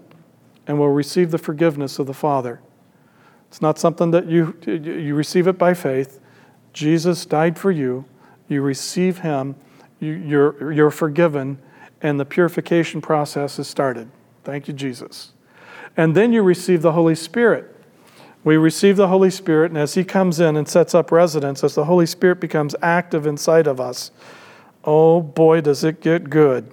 and 0.66 0.78
we'll 0.78 0.90
receive 0.90 1.30
the 1.30 1.38
forgiveness 1.38 1.98
of 1.98 2.06
the 2.06 2.14
Father. 2.14 2.60
It's 3.48 3.62
not 3.62 3.78
something 3.78 4.10
that 4.10 4.26
you, 4.26 4.54
you 4.66 5.14
receive 5.14 5.48
it 5.48 5.56
by 5.56 5.72
faith. 5.72 6.20
Jesus 6.74 7.24
died 7.24 7.58
for 7.58 7.72
you. 7.72 8.04
You 8.48 8.60
receive 8.60 9.20
Him. 9.20 9.56
You, 9.98 10.12
you're, 10.12 10.72
you're 10.72 10.90
forgiven, 10.90 11.58
and 12.02 12.20
the 12.20 12.26
purification 12.26 13.00
process 13.00 13.58
is 13.58 13.66
started. 13.66 14.10
Thank 14.44 14.68
you, 14.68 14.74
Jesus. 14.74 15.32
And 15.96 16.14
then 16.14 16.32
you 16.34 16.42
receive 16.42 16.82
the 16.82 16.92
Holy 16.92 17.14
Spirit. 17.14 17.74
We 18.44 18.58
receive 18.58 18.96
the 18.96 19.08
Holy 19.08 19.30
Spirit, 19.30 19.70
and 19.70 19.78
as 19.78 19.94
He 19.94 20.04
comes 20.04 20.38
in 20.38 20.54
and 20.54 20.68
sets 20.68 20.94
up 20.94 21.10
residence, 21.10 21.64
as 21.64 21.74
the 21.74 21.86
Holy 21.86 22.06
Spirit 22.06 22.40
becomes 22.40 22.76
active 22.82 23.26
inside 23.26 23.66
of 23.66 23.80
us, 23.80 24.10
oh 24.84 25.20
boy, 25.20 25.60
does 25.60 25.84
it 25.84 26.00
get 26.00 26.30
good. 26.30 26.70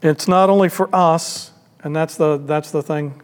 It's 0.00 0.26
not 0.26 0.50
only 0.50 0.68
for 0.68 0.88
us, 0.94 1.52
and 1.84 1.94
that's 1.94 2.16
the, 2.16 2.38
that's 2.38 2.70
the 2.70 2.82
thing. 2.82 3.20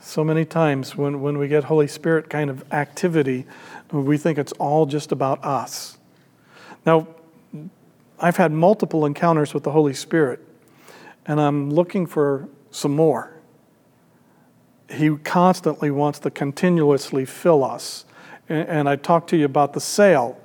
So 0.00 0.22
many 0.22 0.44
times 0.44 0.96
when, 0.96 1.20
when 1.20 1.38
we 1.38 1.48
get 1.48 1.64
Holy 1.64 1.88
Spirit 1.88 2.28
kind 2.28 2.50
of 2.50 2.64
activity, 2.72 3.46
we 3.90 4.18
think 4.18 4.38
it's 4.38 4.52
all 4.52 4.86
just 4.86 5.12
about 5.12 5.42
us. 5.44 5.98
Now, 6.84 7.08
I've 8.18 8.36
had 8.36 8.52
multiple 8.52 9.06
encounters 9.06 9.54
with 9.54 9.64
the 9.64 9.70
Holy 9.70 9.94
Spirit 9.94 10.40
and 11.26 11.40
I'm 11.40 11.70
looking 11.70 12.06
for 12.06 12.48
some 12.70 12.94
more. 12.94 13.32
He 14.90 15.16
constantly 15.16 15.90
wants 15.90 16.18
to 16.20 16.30
continuously 16.30 17.24
fill 17.24 17.64
us. 17.64 18.04
And, 18.48 18.88
I 18.90 18.96
talked 18.96 19.30
to 19.30 19.38
you 19.38 19.46
about 19.46 19.72
the 19.72 19.80
sail, 19.80 20.38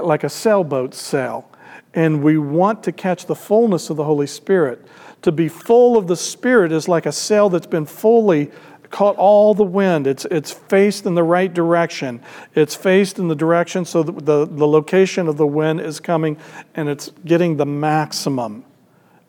like 0.00 0.24
a 0.24 0.28
sailboat 0.28 0.94
sail. 0.94 1.48
And 1.94 2.22
we 2.22 2.38
want 2.38 2.82
to 2.84 2.92
catch 2.92 3.26
the 3.26 3.34
fullness 3.34 3.90
of 3.90 3.96
the 3.96 4.04
Holy 4.04 4.26
Spirit. 4.26 4.86
To 5.22 5.32
be 5.32 5.48
full 5.48 5.96
of 5.96 6.06
the 6.06 6.16
Spirit 6.16 6.72
is 6.72 6.88
like 6.88 7.06
a 7.06 7.12
sail 7.12 7.48
that's 7.48 7.66
been 7.66 7.86
fully 7.86 8.50
caught 8.92 9.16
all 9.16 9.54
the 9.54 9.64
wind. 9.64 10.06
It's, 10.06 10.24
it's 10.26 10.52
faced 10.52 11.06
in 11.06 11.14
the 11.14 11.22
right 11.24 11.52
direction. 11.52 12.20
It's 12.54 12.76
faced 12.76 13.18
in 13.18 13.26
the 13.26 13.34
direction 13.34 13.84
so 13.84 14.02
the, 14.04 14.12
the, 14.12 14.46
the 14.46 14.68
location 14.68 15.26
of 15.26 15.36
the 15.38 15.46
wind 15.46 15.80
is 15.80 15.98
coming 15.98 16.36
and 16.74 16.88
it's 16.88 17.10
getting 17.24 17.56
the 17.56 17.66
maximum. 17.66 18.64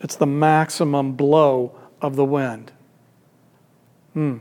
It's 0.02 0.16
the 0.16 0.28
maximum 0.28 1.14
blow 1.14 1.80
of 2.02 2.16
the 2.16 2.26
wind. 2.26 2.72
Hmm. 4.14 4.38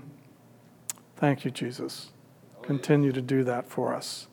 Thank 1.16 1.44
you, 1.44 1.50
Jesus. 1.50 2.10
Continue 2.62 3.12
to 3.12 3.22
do 3.22 3.44
that 3.44 3.68
for 3.68 3.94
us. 3.94 4.26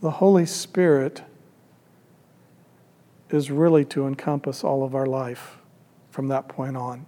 The 0.00 0.12
Holy 0.12 0.46
Spirit 0.46 1.22
is 3.28 3.50
really 3.50 3.84
to 3.86 4.06
encompass 4.06 4.64
all 4.64 4.82
of 4.82 4.94
our 4.94 5.06
life 5.06 5.58
from 6.10 6.28
that 6.28 6.48
point 6.48 6.76
on. 6.76 7.06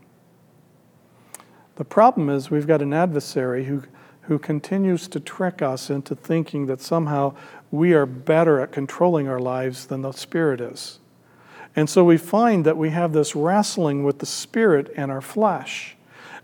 The 1.76 1.84
problem 1.84 2.28
is 2.28 2.50
we've 2.50 2.66
got 2.66 2.82
an 2.82 2.92
adversary 2.92 3.64
who, 3.64 3.84
who 4.22 4.38
continues 4.38 5.08
to 5.08 5.20
trick 5.20 5.62
us 5.62 5.88
into 5.88 6.14
thinking 6.14 6.66
that 6.66 6.80
somehow 6.80 7.34
we 7.70 7.94
are 7.94 8.06
better 8.06 8.60
at 8.60 8.72
controlling 8.72 9.26
our 9.26 9.40
lives 9.40 9.86
than 9.86 10.02
the 10.02 10.12
Spirit 10.12 10.60
is. 10.60 11.00
And 11.74 11.88
so 11.88 12.04
we 12.04 12.18
find 12.18 12.66
that 12.66 12.76
we 12.76 12.90
have 12.90 13.14
this 13.14 13.34
wrestling 13.34 14.04
with 14.04 14.18
the 14.18 14.26
spirit 14.26 14.92
and 14.94 15.10
our 15.10 15.22
flesh. 15.22 15.96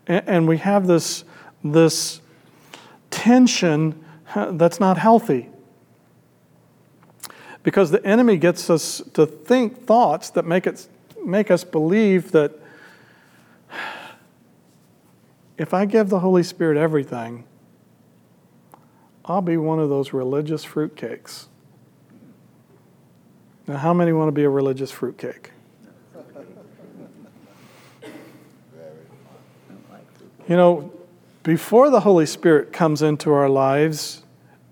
And 0.06 0.48
we 0.48 0.56
have 0.56 0.86
this, 0.86 1.24
this 1.62 2.22
tension 3.10 4.02
that's 4.34 4.80
not 4.80 4.96
healthy. 4.96 5.50
Because 7.68 7.90
the 7.90 8.02
enemy 8.02 8.38
gets 8.38 8.70
us 8.70 9.02
to 9.12 9.26
think 9.26 9.84
thoughts 9.84 10.30
that 10.30 10.46
make, 10.46 10.66
it, 10.66 10.88
make 11.22 11.50
us 11.50 11.64
believe 11.64 12.32
that 12.32 12.52
if 15.58 15.74
I 15.74 15.84
give 15.84 16.08
the 16.08 16.20
Holy 16.20 16.42
Spirit 16.42 16.78
everything, 16.78 17.44
I'll 19.26 19.42
be 19.42 19.58
one 19.58 19.78
of 19.78 19.90
those 19.90 20.14
religious 20.14 20.64
fruitcakes. 20.64 21.48
Now, 23.66 23.76
how 23.76 23.92
many 23.92 24.14
want 24.14 24.28
to 24.28 24.32
be 24.32 24.44
a 24.44 24.48
religious 24.48 24.90
fruitcake? 24.90 25.50
You 30.48 30.56
know, 30.56 30.90
before 31.42 31.90
the 31.90 32.00
Holy 32.00 32.24
Spirit 32.24 32.72
comes 32.72 33.02
into 33.02 33.30
our 33.30 33.50
lives 33.50 34.22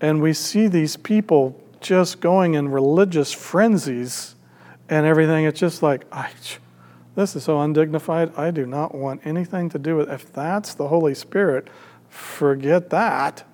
and 0.01 0.19
we 0.19 0.33
see 0.33 0.67
these 0.67 0.97
people 0.97 1.61
just 1.87 2.19
going 2.19 2.55
in 2.55 2.67
religious 2.67 3.31
frenzies 3.31 4.35
and 4.89 5.05
everything, 5.05 5.45
it's 5.45 5.59
just 5.59 5.81
like, 5.81 6.05
I, 6.11 6.31
this 7.15 7.35
is 7.35 7.45
so 7.45 7.61
undignified. 7.61 8.37
I 8.37 8.51
do 8.51 8.65
not 8.65 8.93
want 8.93 9.21
anything 9.25 9.69
to 9.69 9.79
do 9.79 9.95
with 9.95 10.09
If 10.09 10.33
that's 10.33 10.73
the 10.73 10.89
Holy 10.89 11.15
Spirit, 11.15 11.69
forget 12.09 12.89
that. 12.89 13.45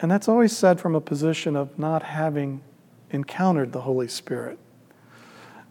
And 0.00 0.10
that's 0.10 0.28
always 0.28 0.56
said 0.56 0.78
from 0.78 0.94
a 0.94 1.00
position 1.00 1.56
of 1.56 1.78
not 1.78 2.02
having 2.02 2.60
encountered 3.10 3.72
the 3.72 3.80
Holy 3.80 4.08
Spirit. 4.08 4.58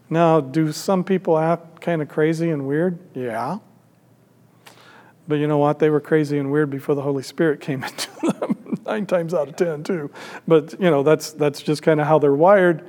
Now, 0.10 0.40
do 0.42 0.72
some 0.72 1.04
people 1.04 1.38
act 1.38 1.80
kind 1.80 2.02
of 2.02 2.08
crazy 2.08 2.50
and 2.50 2.68
weird? 2.68 2.98
Yeah. 3.14 3.60
But 5.28 5.36
you 5.36 5.48
know 5.48 5.60
what? 5.60 5.80
They 5.80 5.90
were 5.90 6.00
crazy 6.00 6.40
and 6.40 6.52
weird 6.52 6.70
before 6.70 6.96
the 6.96 7.02
Holy 7.04 7.24
Spirit 7.24 7.62
came 7.62 7.84
into 7.86 8.10
them, 8.32 8.57
nine 8.88 9.06
times 9.06 9.34
out 9.34 9.50
of 9.50 9.56
ten, 9.56 9.84
too. 9.84 10.10
But, 10.48 10.74
you 10.80 10.90
know, 10.90 11.04
that's, 11.04 11.32
that's 11.32 11.62
just 11.62 11.84
kind 11.84 12.02
of 12.02 12.08
how 12.08 12.18
they're 12.18 12.34
wired. 12.34 12.84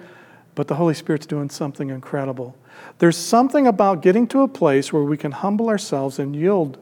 But 0.55 0.69
the 0.69 0.77
Holy 0.77 0.95
Spirit's 0.95 1.27
doing 1.27 1.51
something 1.51 1.91
incredible. 1.91 2.57
There's 2.99 3.17
something 3.17 3.67
about 3.67 4.03
getting 4.03 4.27
to 4.29 4.41
a 4.43 4.49
place 4.49 4.93
where 4.93 5.03
we 5.03 5.17
can 5.17 5.33
humble 5.33 5.69
ourselves 5.69 6.19
and 6.19 6.35
yield 6.35 6.79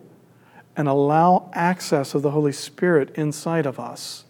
and 0.77 0.89
allow 0.89 1.51
access 1.55 2.15
of 2.15 2.23
the 2.23 2.31
Holy 2.31 2.53
Spirit 2.53 3.15
inside 3.17 3.67
of 3.67 3.81
us 3.81 4.25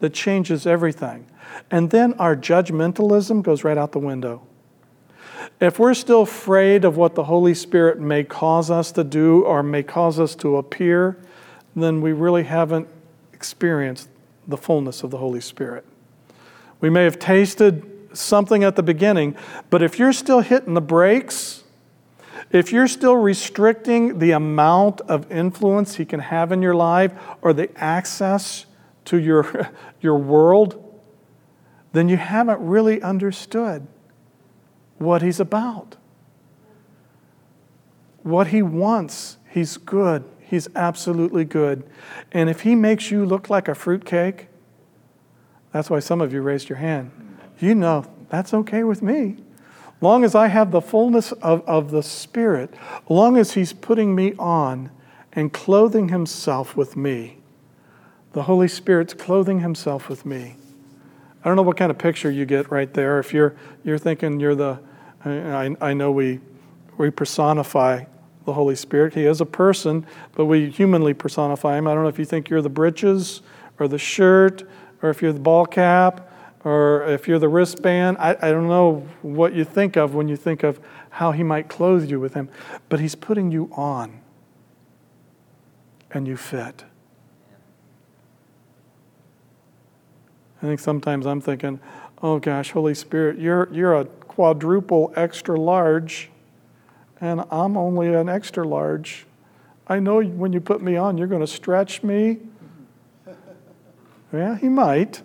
that 0.00 0.12
changes 0.12 0.66
everything. 0.66 1.26
And 1.70 1.90
then 1.90 2.14
our 2.14 2.34
judgmentalism 2.34 3.42
goes 3.42 3.64
right 3.64 3.78
out 3.78 3.92
the 3.92 3.98
window. 3.98 4.42
If 5.60 5.78
we're 5.78 5.94
still 5.94 6.22
afraid 6.22 6.84
of 6.84 6.96
what 6.96 7.14
the 7.14 7.24
Holy 7.24 7.54
Spirit 7.54 8.00
may 8.00 8.24
cause 8.24 8.70
us 8.70 8.92
to 8.92 9.04
do 9.04 9.44
or 9.44 9.62
may 9.62 9.82
cause 9.82 10.18
us 10.18 10.34
to 10.36 10.56
appear, 10.56 11.16
then 11.76 12.00
we 12.00 12.12
really 12.12 12.44
haven't 12.44 12.88
experienced 13.32 14.08
the 14.46 14.56
fullness 14.56 15.02
of 15.02 15.10
the 15.10 15.18
Holy 15.18 15.40
Spirit. 15.40 15.84
We 16.80 16.90
may 16.90 17.04
have 17.04 17.18
tasted 17.18 17.82
something 18.12 18.62
at 18.62 18.76
the 18.76 18.82
beginning, 18.82 19.36
but 19.70 19.82
if 19.82 19.98
you're 19.98 20.12
still 20.12 20.40
hitting 20.40 20.74
the 20.74 20.80
brakes, 20.80 21.64
if 22.50 22.72
you're 22.72 22.88
still 22.88 23.16
restricting 23.16 24.18
the 24.18 24.32
amount 24.32 25.00
of 25.02 25.30
influence 25.30 25.96
he 25.96 26.04
can 26.04 26.20
have 26.20 26.52
in 26.52 26.62
your 26.62 26.74
life 26.74 27.12
or 27.42 27.52
the 27.52 27.70
access 27.76 28.66
to 29.06 29.18
your, 29.18 29.70
your 30.00 30.16
world, 30.16 30.80
then 31.92 32.08
you 32.08 32.16
haven't 32.16 32.60
really 32.60 33.00
understood 33.02 33.86
what 34.98 35.22
he's 35.22 35.40
about. 35.40 35.96
What 38.22 38.48
he 38.48 38.62
wants, 38.62 39.38
he's 39.50 39.76
good. 39.76 40.24
He's 40.54 40.68
absolutely 40.76 41.44
good. 41.44 41.82
And 42.30 42.48
if 42.48 42.60
he 42.60 42.76
makes 42.76 43.10
you 43.10 43.26
look 43.26 43.50
like 43.50 43.66
a 43.66 43.74
fruitcake, 43.74 44.46
that's 45.72 45.90
why 45.90 45.98
some 45.98 46.20
of 46.20 46.32
you 46.32 46.42
raised 46.42 46.68
your 46.68 46.78
hand. 46.78 47.10
You 47.58 47.74
know, 47.74 48.04
that's 48.28 48.54
okay 48.54 48.84
with 48.84 49.02
me. 49.02 49.38
Long 50.00 50.22
as 50.22 50.36
I 50.36 50.46
have 50.46 50.70
the 50.70 50.80
fullness 50.80 51.32
of, 51.32 51.66
of 51.66 51.90
the 51.90 52.04
Spirit, 52.04 52.72
long 53.08 53.36
as 53.36 53.54
he's 53.54 53.72
putting 53.72 54.14
me 54.14 54.34
on 54.38 54.92
and 55.32 55.52
clothing 55.52 56.10
himself 56.10 56.76
with 56.76 56.96
me, 56.96 57.38
the 58.32 58.44
Holy 58.44 58.68
Spirit's 58.68 59.12
clothing 59.12 59.58
himself 59.58 60.08
with 60.08 60.24
me. 60.24 60.54
I 61.42 61.48
don't 61.48 61.56
know 61.56 61.62
what 61.62 61.76
kind 61.76 61.90
of 61.90 61.98
picture 61.98 62.30
you 62.30 62.46
get 62.46 62.70
right 62.70 62.94
there. 62.94 63.18
If 63.18 63.34
you're, 63.34 63.56
you're 63.82 63.98
thinking 63.98 64.38
you're 64.38 64.54
the, 64.54 64.78
I, 65.24 65.74
I 65.80 65.94
know 65.94 66.12
we, 66.12 66.38
we 66.96 67.10
personify 67.10 68.04
the 68.44 68.52
Holy 68.52 68.76
Spirit. 68.76 69.14
He 69.14 69.24
is 69.24 69.40
a 69.40 69.46
person, 69.46 70.06
but 70.34 70.46
we 70.46 70.70
humanly 70.70 71.14
personify 71.14 71.78
him. 71.78 71.86
I 71.86 71.94
don't 71.94 72.02
know 72.02 72.08
if 72.08 72.18
you 72.18 72.24
think 72.24 72.48
you're 72.48 72.62
the 72.62 72.68
breeches 72.68 73.42
or 73.78 73.88
the 73.88 73.98
shirt 73.98 74.62
or 75.02 75.10
if 75.10 75.22
you're 75.22 75.32
the 75.32 75.40
ball 75.40 75.66
cap 75.66 76.30
or 76.64 77.04
if 77.06 77.28
you're 77.28 77.38
the 77.38 77.48
wristband. 77.48 78.16
I, 78.18 78.36
I 78.40 78.50
don't 78.50 78.68
know 78.68 79.06
what 79.22 79.54
you 79.54 79.64
think 79.64 79.96
of 79.96 80.14
when 80.14 80.28
you 80.28 80.36
think 80.36 80.62
of 80.62 80.80
how 81.10 81.32
he 81.32 81.42
might 81.42 81.68
clothe 81.68 82.10
you 82.10 82.18
with 82.18 82.34
him, 82.34 82.48
but 82.88 83.00
he's 83.00 83.14
putting 83.14 83.50
you 83.50 83.70
on 83.72 84.20
and 86.10 86.26
you 86.26 86.36
fit. 86.36 86.84
I 90.62 90.66
think 90.66 90.80
sometimes 90.80 91.26
I'm 91.26 91.40
thinking, 91.40 91.78
oh 92.22 92.38
gosh, 92.38 92.70
Holy 92.70 92.94
Spirit, 92.94 93.38
you're, 93.38 93.68
you're 93.72 93.94
a 93.94 94.06
quadruple 94.06 95.12
extra 95.14 95.60
large 95.60 96.30
and 97.24 97.42
I'm 97.50 97.78
only 97.78 98.12
an 98.12 98.28
extra 98.28 98.68
large. 98.68 99.24
I 99.86 99.98
know 99.98 100.20
when 100.22 100.52
you 100.52 100.60
put 100.60 100.82
me 100.82 100.98
on, 100.98 101.16
you're 101.16 101.26
going 101.26 101.40
to 101.40 101.46
stretch 101.46 102.02
me. 102.02 102.38
Yeah, 104.32 104.58
he 104.58 104.68
might. 104.68 105.22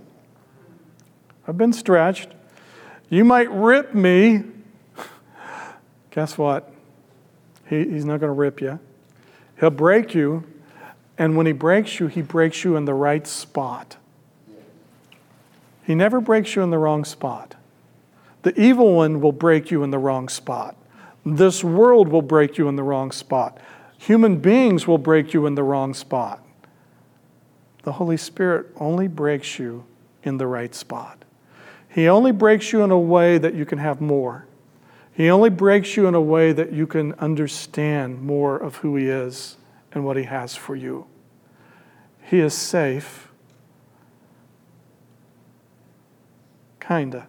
I've 1.47 1.57
been 1.57 1.73
stretched. 1.73 2.29
You 3.09 3.25
might 3.25 3.49
rip 3.49 3.95
me. 3.95 4.43
Guess 6.11 6.37
what? 6.37 6.71
He, 7.67 7.89
he's 7.89 8.05
not 8.05 8.19
going 8.19 8.29
to 8.29 8.33
rip 8.33 8.61
you. 8.61 8.77
He'll 9.59 9.71
break 9.71 10.13
you. 10.13 10.43
And 11.17 11.35
when 11.35 11.47
he 11.47 11.53
breaks 11.53 11.99
you, 11.99 12.05
he 12.05 12.21
breaks 12.21 12.63
you 12.63 12.75
in 12.75 12.85
the 12.85 12.93
right 12.93 13.25
spot. 13.25 13.97
He 15.83 15.95
never 15.95 16.21
breaks 16.21 16.55
you 16.55 16.61
in 16.61 16.69
the 16.69 16.77
wrong 16.77 17.03
spot. 17.03 17.55
The 18.43 18.57
evil 18.61 18.93
one 18.93 19.21
will 19.21 19.31
break 19.31 19.71
you 19.71 19.81
in 19.83 19.89
the 19.89 19.97
wrong 19.97 20.29
spot. 20.29 20.75
This 21.25 21.63
world 21.63 22.07
will 22.07 22.21
break 22.21 22.57
you 22.57 22.67
in 22.67 22.75
the 22.75 22.83
wrong 22.83 23.11
spot. 23.11 23.59
Human 23.97 24.37
beings 24.37 24.87
will 24.87 24.97
break 24.97 25.33
you 25.33 25.45
in 25.45 25.55
the 25.55 25.63
wrong 25.63 25.93
spot. 25.93 26.45
The 27.83 27.93
Holy 27.93 28.17
Spirit 28.17 28.67
only 28.77 29.07
breaks 29.07 29.59
you 29.59 29.85
in 30.23 30.37
the 30.37 30.47
right 30.47 30.73
spot. 30.73 31.25
He 31.89 32.07
only 32.07 32.31
breaks 32.31 32.71
you 32.71 32.83
in 32.83 32.91
a 32.91 32.99
way 32.99 33.37
that 33.37 33.55
you 33.55 33.65
can 33.65 33.79
have 33.79 33.99
more. 33.99 34.45
He 35.11 35.29
only 35.29 35.49
breaks 35.49 35.97
you 35.97 36.07
in 36.07 36.15
a 36.15 36.21
way 36.21 36.53
that 36.53 36.71
you 36.71 36.87
can 36.87 37.13
understand 37.15 38.21
more 38.21 38.57
of 38.57 38.77
who 38.77 38.95
He 38.95 39.07
is 39.07 39.57
and 39.91 40.05
what 40.05 40.15
He 40.15 40.23
has 40.23 40.55
for 40.55 40.75
you. 40.75 41.07
He 42.21 42.39
is 42.39 42.53
safe. 42.53 43.29
Kinda. 46.79 47.27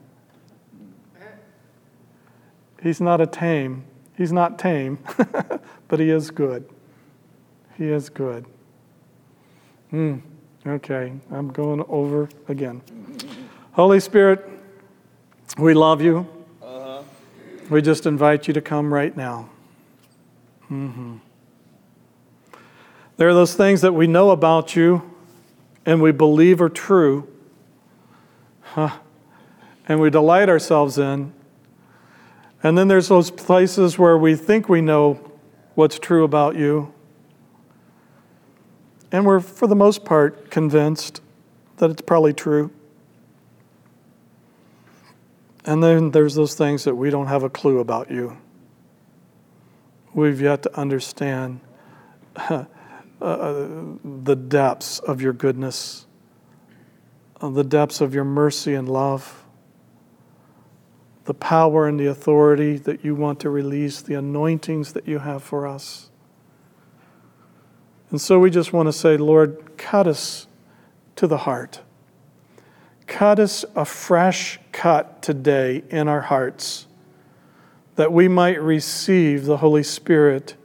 He's 2.82 3.00
not 3.00 3.20
a 3.20 3.26
tame. 3.26 3.84
He's 4.16 4.32
not 4.32 4.58
tame, 4.58 4.98
but 5.88 6.00
he 6.00 6.10
is 6.10 6.30
good. 6.30 6.68
He 7.76 7.86
is 7.86 8.08
good. 8.08 8.46
Hmm. 9.90 10.18
Okay, 10.66 11.12
I'm 11.30 11.48
going 11.48 11.82
over 11.88 12.28
again. 12.48 12.82
Holy 13.72 13.98
Spirit, 13.98 14.46
we 15.56 15.72
love 15.72 16.02
you. 16.02 16.28
Uh-huh. 16.62 17.02
We 17.70 17.80
just 17.80 18.04
invite 18.04 18.46
you 18.46 18.52
to 18.52 18.60
come 18.60 18.92
right 18.92 19.16
now. 19.16 19.48
Mm-hmm. 20.70 21.16
There 23.16 23.28
are 23.28 23.34
those 23.34 23.54
things 23.54 23.80
that 23.80 23.94
we 23.94 24.06
know 24.06 24.30
about 24.30 24.76
you 24.76 25.02
and 25.86 26.02
we 26.02 26.12
believe 26.12 26.60
are 26.60 26.68
true, 26.68 27.26
huh, 28.60 28.98
and 29.88 29.98
we 29.98 30.10
delight 30.10 30.48
ourselves 30.50 30.98
in 30.98 31.32
and 32.62 32.76
then 32.76 32.88
there's 32.88 33.08
those 33.08 33.30
places 33.30 33.98
where 33.98 34.18
we 34.18 34.34
think 34.34 34.68
we 34.68 34.80
know 34.80 35.32
what's 35.74 35.98
true 35.98 36.24
about 36.24 36.56
you. 36.56 36.92
And 39.10 39.24
we're, 39.24 39.40
for 39.40 39.66
the 39.66 39.74
most 39.74 40.04
part, 40.04 40.50
convinced 40.50 41.20
that 41.78 41.90
it's 41.90 42.02
probably 42.02 42.34
true. 42.34 42.70
And 45.64 45.82
then 45.82 46.10
there's 46.10 46.34
those 46.34 46.54
things 46.54 46.84
that 46.84 46.94
we 46.94 47.10
don't 47.10 47.26
have 47.26 47.42
a 47.42 47.50
clue 47.50 47.78
about 47.78 48.10
you. 48.10 48.36
We've 50.12 50.40
yet 50.40 50.62
to 50.64 50.78
understand 50.78 51.60
uh, 52.36 52.64
the 53.20 54.36
depths 54.36 54.98
of 55.00 55.22
your 55.22 55.32
goodness, 55.32 56.06
the 57.40 57.64
depths 57.64 58.00
of 58.00 58.14
your 58.14 58.24
mercy 58.24 58.74
and 58.74 58.88
love 58.88 59.39
the 61.30 61.34
power 61.34 61.86
and 61.86 62.00
the 62.00 62.08
authority 62.08 62.76
that 62.76 63.04
you 63.04 63.14
want 63.14 63.38
to 63.38 63.48
release, 63.48 64.02
the 64.02 64.14
anointings 64.14 64.94
that 64.94 65.06
you 65.06 65.20
have 65.20 65.40
for 65.40 65.64
us. 65.64 66.10
And 68.10 68.20
so 68.20 68.40
we 68.40 68.50
just 68.50 68.72
want 68.72 68.88
to 68.88 68.92
say, 68.92 69.16
Lord, 69.16 69.76
cut 69.76 70.08
us 70.08 70.48
to 71.14 71.28
the 71.28 71.36
heart. 71.36 71.82
Cut 73.06 73.38
us 73.38 73.64
a 73.76 73.84
fresh 73.84 74.58
cut 74.72 75.22
today 75.22 75.84
in 75.88 76.08
our 76.08 76.22
hearts 76.22 76.88
that 77.94 78.12
we 78.12 78.26
might 78.26 78.60
receive 78.60 79.44
the 79.44 79.58
Holy 79.58 79.84
Spirit 79.84 80.56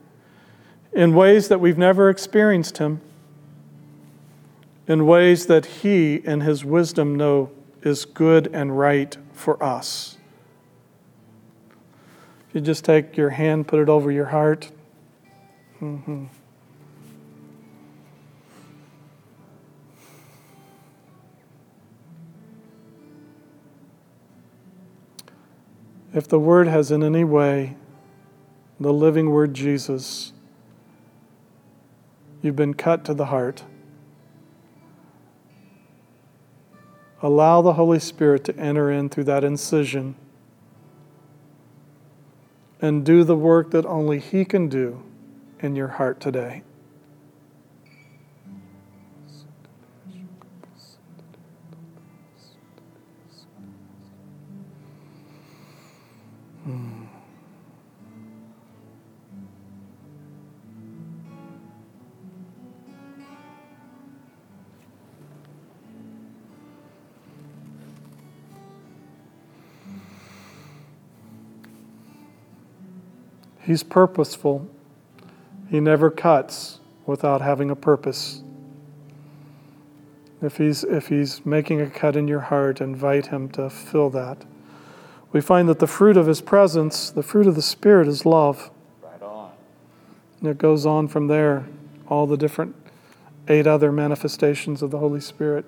in 0.92 1.14
ways 1.14 1.46
that 1.46 1.60
we've 1.60 1.78
never 1.78 2.10
experienced 2.10 2.78
Him, 2.78 3.00
in 4.88 5.06
ways 5.06 5.46
that 5.46 5.64
He, 5.66 6.16
in 6.16 6.40
His 6.40 6.64
wisdom, 6.64 7.14
know 7.14 7.52
is 7.82 8.04
good 8.04 8.48
and 8.52 8.76
right 8.76 9.16
for 9.32 9.62
us. 9.62 10.15
You 12.56 12.62
just 12.62 12.86
take 12.86 13.18
your 13.18 13.28
hand, 13.28 13.68
put 13.68 13.80
it 13.80 13.90
over 13.90 14.10
your 14.10 14.24
heart. 14.24 14.70
Mm-hmm. 15.78 16.24
If 26.14 26.26
the 26.28 26.38
Word 26.38 26.66
has 26.66 26.90
in 26.90 27.02
any 27.02 27.24
way, 27.24 27.76
the 28.80 28.90
living 28.90 29.28
Word 29.28 29.52
Jesus, 29.52 30.32
you've 32.40 32.56
been 32.56 32.72
cut 32.72 33.04
to 33.04 33.12
the 33.12 33.26
heart. 33.26 33.64
Allow 37.20 37.60
the 37.60 37.74
Holy 37.74 37.98
Spirit 37.98 38.44
to 38.44 38.56
enter 38.56 38.90
in 38.90 39.10
through 39.10 39.24
that 39.24 39.44
incision 39.44 40.14
and 42.80 43.04
do 43.04 43.24
the 43.24 43.36
work 43.36 43.70
that 43.70 43.86
only 43.86 44.18
He 44.18 44.44
can 44.44 44.68
do 44.68 45.02
in 45.60 45.76
your 45.76 45.88
heart 45.88 46.20
today. 46.20 46.62
He's 73.66 73.82
purposeful. 73.82 74.68
He 75.68 75.80
never 75.80 76.08
cuts 76.08 76.78
without 77.04 77.40
having 77.40 77.68
a 77.68 77.74
purpose. 77.74 78.44
If 80.40 80.58
he's, 80.58 80.84
if 80.84 81.08
he's 81.08 81.44
making 81.44 81.80
a 81.80 81.90
cut 81.90 82.14
in 82.14 82.28
your 82.28 82.40
heart, 82.40 82.80
invite 82.80 83.26
him 83.26 83.48
to 83.50 83.68
fill 83.68 84.08
that. 84.10 84.44
We 85.32 85.40
find 85.40 85.68
that 85.68 85.80
the 85.80 85.88
fruit 85.88 86.16
of 86.16 86.28
his 86.28 86.40
presence, 86.40 87.10
the 87.10 87.24
fruit 87.24 87.48
of 87.48 87.56
the 87.56 87.62
Spirit, 87.62 88.06
is 88.06 88.24
love. 88.24 88.70
Right 89.02 89.20
on. 89.20 89.50
And 90.40 90.48
it 90.50 90.58
goes 90.58 90.86
on 90.86 91.08
from 91.08 91.26
there, 91.26 91.66
all 92.06 92.28
the 92.28 92.36
different 92.36 92.76
eight 93.48 93.66
other 93.66 93.90
manifestations 93.90 94.80
of 94.80 94.92
the 94.92 94.98
Holy 94.98 95.20
Spirit, 95.20 95.64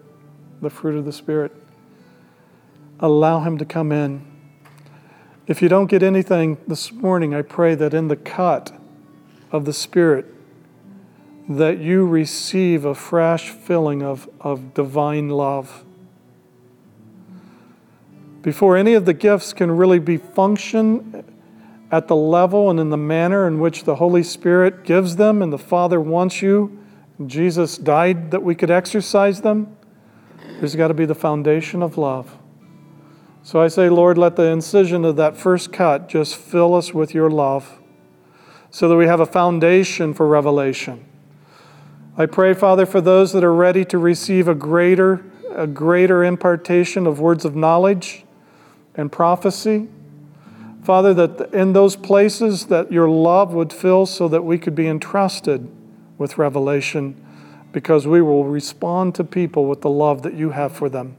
the 0.60 0.70
fruit 0.70 0.96
of 0.96 1.04
the 1.04 1.12
Spirit. 1.12 1.52
Allow 3.00 3.40
him 3.40 3.58
to 3.58 3.64
come 3.64 3.90
in. 3.90 4.37
If 5.48 5.62
you 5.62 5.70
don't 5.70 5.86
get 5.86 6.02
anything 6.02 6.58
this 6.68 6.92
morning, 6.92 7.34
I 7.34 7.40
pray 7.40 7.74
that 7.74 7.94
in 7.94 8.08
the 8.08 8.16
cut 8.16 8.70
of 9.50 9.64
the 9.64 9.72
Spirit, 9.72 10.26
that 11.48 11.78
you 11.78 12.06
receive 12.06 12.84
a 12.84 12.94
fresh 12.94 13.48
filling 13.48 14.02
of, 14.02 14.28
of 14.42 14.74
divine 14.74 15.30
love. 15.30 15.84
Before 18.42 18.76
any 18.76 18.92
of 18.92 19.06
the 19.06 19.14
gifts 19.14 19.54
can 19.54 19.70
really 19.70 19.98
be 19.98 20.18
function 20.18 21.24
at 21.90 22.08
the 22.08 22.16
level 22.16 22.68
and 22.68 22.78
in 22.78 22.90
the 22.90 22.98
manner 22.98 23.48
in 23.48 23.58
which 23.58 23.84
the 23.84 23.94
Holy 23.94 24.22
Spirit 24.22 24.84
gives 24.84 25.16
them 25.16 25.40
and 25.40 25.50
the 25.50 25.56
Father 25.56 25.98
wants 25.98 26.42
you, 26.42 26.78
Jesus 27.26 27.78
died 27.78 28.32
that 28.32 28.42
we 28.42 28.54
could 28.54 28.70
exercise 28.70 29.40
them, 29.40 29.74
there's 30.58 30.76
got 30.76 30.88
to 30.88 30.94
be 30.94 31.06
the 31.06 31.14
foundation 31.14 31.82
of 31.82 31.96
love. 31.96 32.37
So 33.42 33.60
I 33.60 33.68
say, 33.68 33.88
Lord, 33.88 34.18
let 34.18 34.36
the 34.36 34.44
incision 34.44 35.04
of 35.04 35.16
that 35.16 35.36
first 35.36 35.72
cut 35.72 36.08
just 36.08 36.36
fill 36.36 36.74
us 36.74 36.92
with 36.92 37.14
your 37.14 37.30
love 37.30 37.78
so 38.70 38.88
that 38.88 38.96
we 38.96 39.06
have 39.06 39.20
a 39.20 39.26
foundation 39.26 40.12
for 40.12 40.26
revelation. 40.26 41.04
I 42.16 42.26
pray, 42.26 42.52
Father, 42.52 42.84
for 42.84 43.00
those 43.00 43.32
that 43.32 43.44
are 43.44 43.54
ready 43.54 43.84
to 43.86 43.98
receive 43.98 44.48
a 44.48 44.54
greater, 44.54 45.24
a 45.52 45.66
greater 45.66 46.24
impartation 46.24 47.06
of 47.06 47.20
words 47.20 47.44
of 47.44 47.54
knowledge 47.54 48.24
and 48.94 49.10
prophecy. 49.10 49.88
Father, 50.82 51.14
that 51.14 51.54
in 51.54 51.72
those 51.74 51.96
places 51.96 52.66
that 52.66 52.90
your 52.90 53.08
love 53.08 53.54
would 53.54 53.72
fill 53.72 54.04
so 54.04 54.26
that 54.28 54.42
we 54.42 54.58
could 54.58 54.74
be 54.74 54.88
entrusted 54.88 55.68
with 56.18 56.38
revelation 56.38 57.14
because 57.72 58.06
we 58.06 58.20
will 58.20 58.44
respond 58.44 59.14
to 59.14 59.22
people 59.22 59.66
with 59.66 59.82
the 59.82 59.90
love 59.90 60.22
that 60.22 60.34
you 60.34 60.50
have 60.50 60.72
for 60.72 60.88
them. 60.88 61.14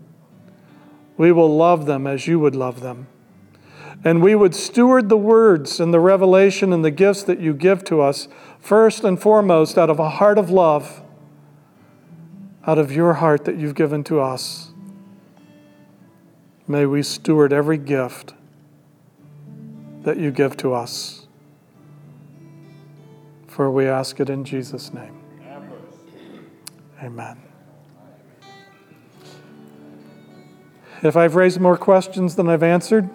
We 1.20 1.34
will 1.34 1.54
love 1.54 1.86
them 1.86 2.08
as 2.08 2.28
you 2.28 2.40
would 2.40 2.56
love 2.56 2.80
them. 2.80 3.08
And 4.06 4.24
we 4.24 4.36
would 4.36 4.56
steward 4.56 5.10
the 5.10 5.18
words 5.18 5.82
and 5.82 5.94
the 5.94 6.00
revelation 6.00 6.72
and 6.72 6.84
the 6.84 6.92
gifts 6.92 7.24
that 7.24 7.42
you 7.42 7.54
give 7.54 7.84
to 7.86 8.00
us 8.00 8.30
first 8.62 9.04
and 9.04 9.22
foremost 9.22 9.78
out 9.78 9.90
of 9.90 10.00
a 10.00 10.12
heart 10.12 10.38
of 10.38 10.50
love, 10.50 11.02
out 12.66 12.78
of 12.78 12.94
your 12.94 13.16
heart 13.16 13.44
that 13.44 13.58
you've 13.58 13.76
given 13.76 14.02
to 14.06 14.22
us. 14.22 14.72
May 16.70 16.86
we 16.86 17.04
steward 17.04 17.52
every 17.52 17.78
gift 17.78 18.34
that 20.04 20.16
you 20.16 20.32
give 20.32 20.56
to 20.56 20.74
us. 20.74 21.28
For 23.48 23.70
we 23.70 23.88
ask 23.88 24.22
it 24.22 24.30
in 24.30 24.46
Jesus' 24.46 24.94
name. 24.94 25.20
Amen. 27.04 27.38
If 31.02 31.16
I've 31.16 31.36
raised 31.36 31.60
more 31.60 31.78
questions 31.78 32.36
than 32.36 32.50
I've 32.50 32.64
answered, 32.64 33.10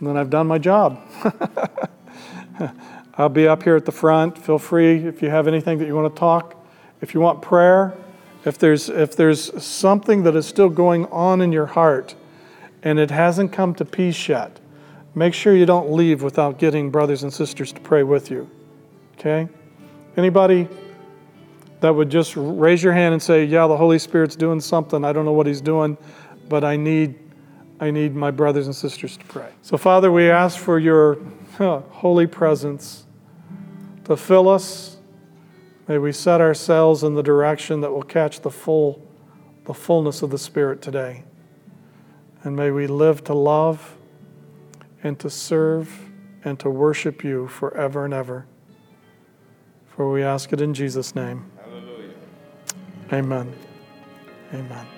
then 0.00 0.16
I've 0.16 0.30
done 0.30 0.46
my 0.46 0.58
job. 0.58 1.00
I'll 3.14 3.28
be 3.28 3.46
up 3.48 3.64
here 3.64 3.76
at 3.76 3.84
the 3.84 3.92
front. 3.92 4.38
Feel 4.38 4.58
free 4.58 5.04
if 5.04 5.20
you 5.20 5.28
have 5.28 5.46
anything 5.48 5.78
that 5.78 5.86
you 5.86 5.94
want 5.94 6.14
to 6.14 6.18
talk. 6.18 6.54
If 7.00 7.14
you 7.14 7.20
want 7.20 7.42
prayer, 7.42 7.94
if 8.44 8.58
there's, 8.58 8.88
if 8.88 9.16
there's 9.16 9.62
something 9.62 10.22
that 10.22 10.34
is 10.36 10.46
still 10.46 10.68
going 10.68 11.06
on 11.06 11.40
in 11.40 11.52
your 11.52 11.66
heart 11.66 12.14
and 12.82 12.98
it 12.98 13.10
hasn't 13.10 13.52
come 13.52 13.74
to 13.74 13.84
peace 13.84 14.28
yet, 14.28 14.60
make 15.14 15.34
sure 15.34 15.54
you 15.54 15.66
don't 15.66 15.90
leave 15.90 16.22
without 16.22 16.58
getting 16.58 16.90
brothers 16.90 17.24
and 17.24 17.32
sisters 17.32 17.72
to 17.72 17.80
pray 17.80 18.04
with 18.04 18.30
you. 18.30 18.48
Okay? 19.18 19.48
Anybody 20.16 20.68
that 21.80 21.94
would 21.94 22.10
just 22.10 22.34
raise 22.36 22.82
your 22.82 22.92
hand 22.92 23.12
and 23.12 23.22
say, 23.22 23.44
Yeah, 23.44 23.66
the 23.66 23.76
Holy 23.76 23.98
Spirit's 23.98 24.36
doing 24.36 24.60
something. 24.60 25.04
I 25.04 25.12
don't 25.12 25.24
know 25.24 25.32
what 25.32 25.46
He's 25.46 25.60
doing, 25.60 25.96
but 26.48 26.64
I 26.64 26.76
need, 26.76 27.18
I 27.80 27.90
need 27.90 28.14
my 28.14 28.30
brothers 28.30 28.66
and 28.66 28.74
sisters 28.74 29.16
to 29.16 29.24
pray. 29.26 29.50
So, 29.62 29.76
Father, 29.76 30.10
we 30.10 30.30
ask 30.30 30.58
for 30.58 30.78
your 30.78 31.18
holy 31.58 32.26
presence 32.26 33.06
to 34.04 34.16
fill 34.16 34.48
us. 34.48 34.96
May 35.86 35.98
we 35.98 36.12
set 36.12 36.40
ourselves 36.40 37.02
in 37.02 37.14
the 37.14 37.22
direction 37.22 37.80
that 37.80 37.90
will 37.90 38.02
catch 38.02 38.40
the 38.40 38.50
full, 38.50 39.06
the 39.64 39.74
fullness 39.74 40.22
of 40.22 40.30
the 40.30 40.38
Spirit 40.38 40.82
today. 40.82 41.24
And 42.44 42.54
may 42.54 42.70
we 42.70 42.86
live 42.86 43.24
to 43.24 43.34
love 43.34 43.96
and 45.02 45.18
to 45.20 45.30
serve 45.30 46.10
and 46.44 46.58
to 46.60 46.70
worship 46.70 47.24
you 47.24 47.48
forever 47.48 48.04
and 48.04 48.14
ever. 48.14 48.46
For 49.96 50.10
we 50.10 50.22
ask 50.22 50.52
it 50.52 50.60
in 50.60 50.74
Jesus' 50.74 51.14
name. 51.14 51.50
Hallelujah. 51.60 52.14
Amen. 53.12 53.52
Amen. 54.54 54.97